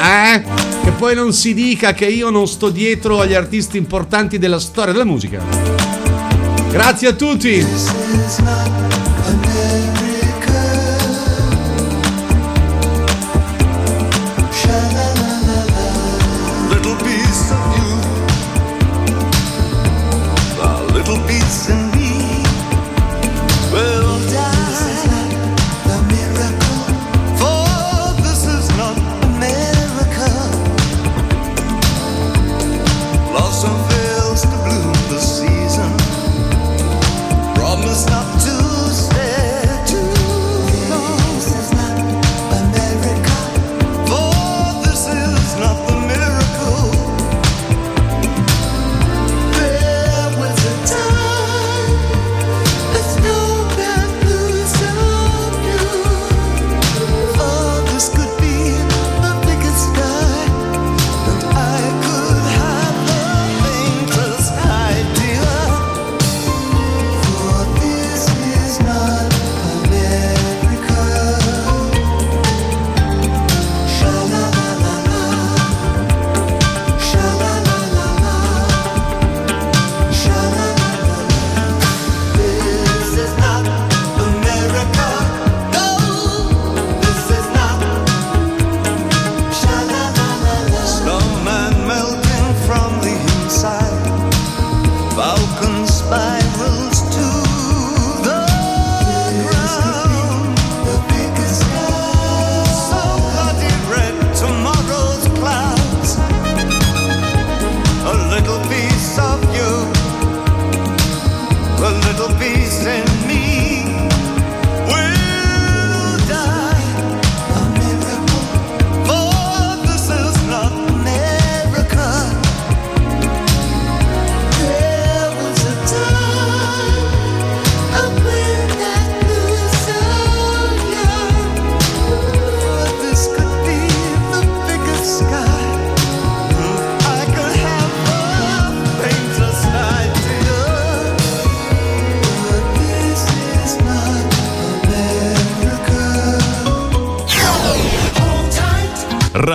[0.00, 0.42] Eh?
[0.82, 4.92] Che poi non si dica che io non sto dietro agli artisti importanti della storia
[4.92, 5.42] della musica.
[6.70, 8.89] Grazie a tutti.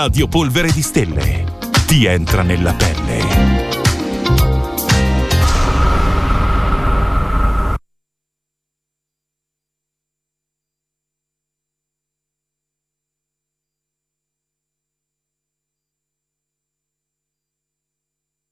[0.05, 1.45] Radio Polvere di Stelle.
[1.87, 2.94] Ti entra nella pelle.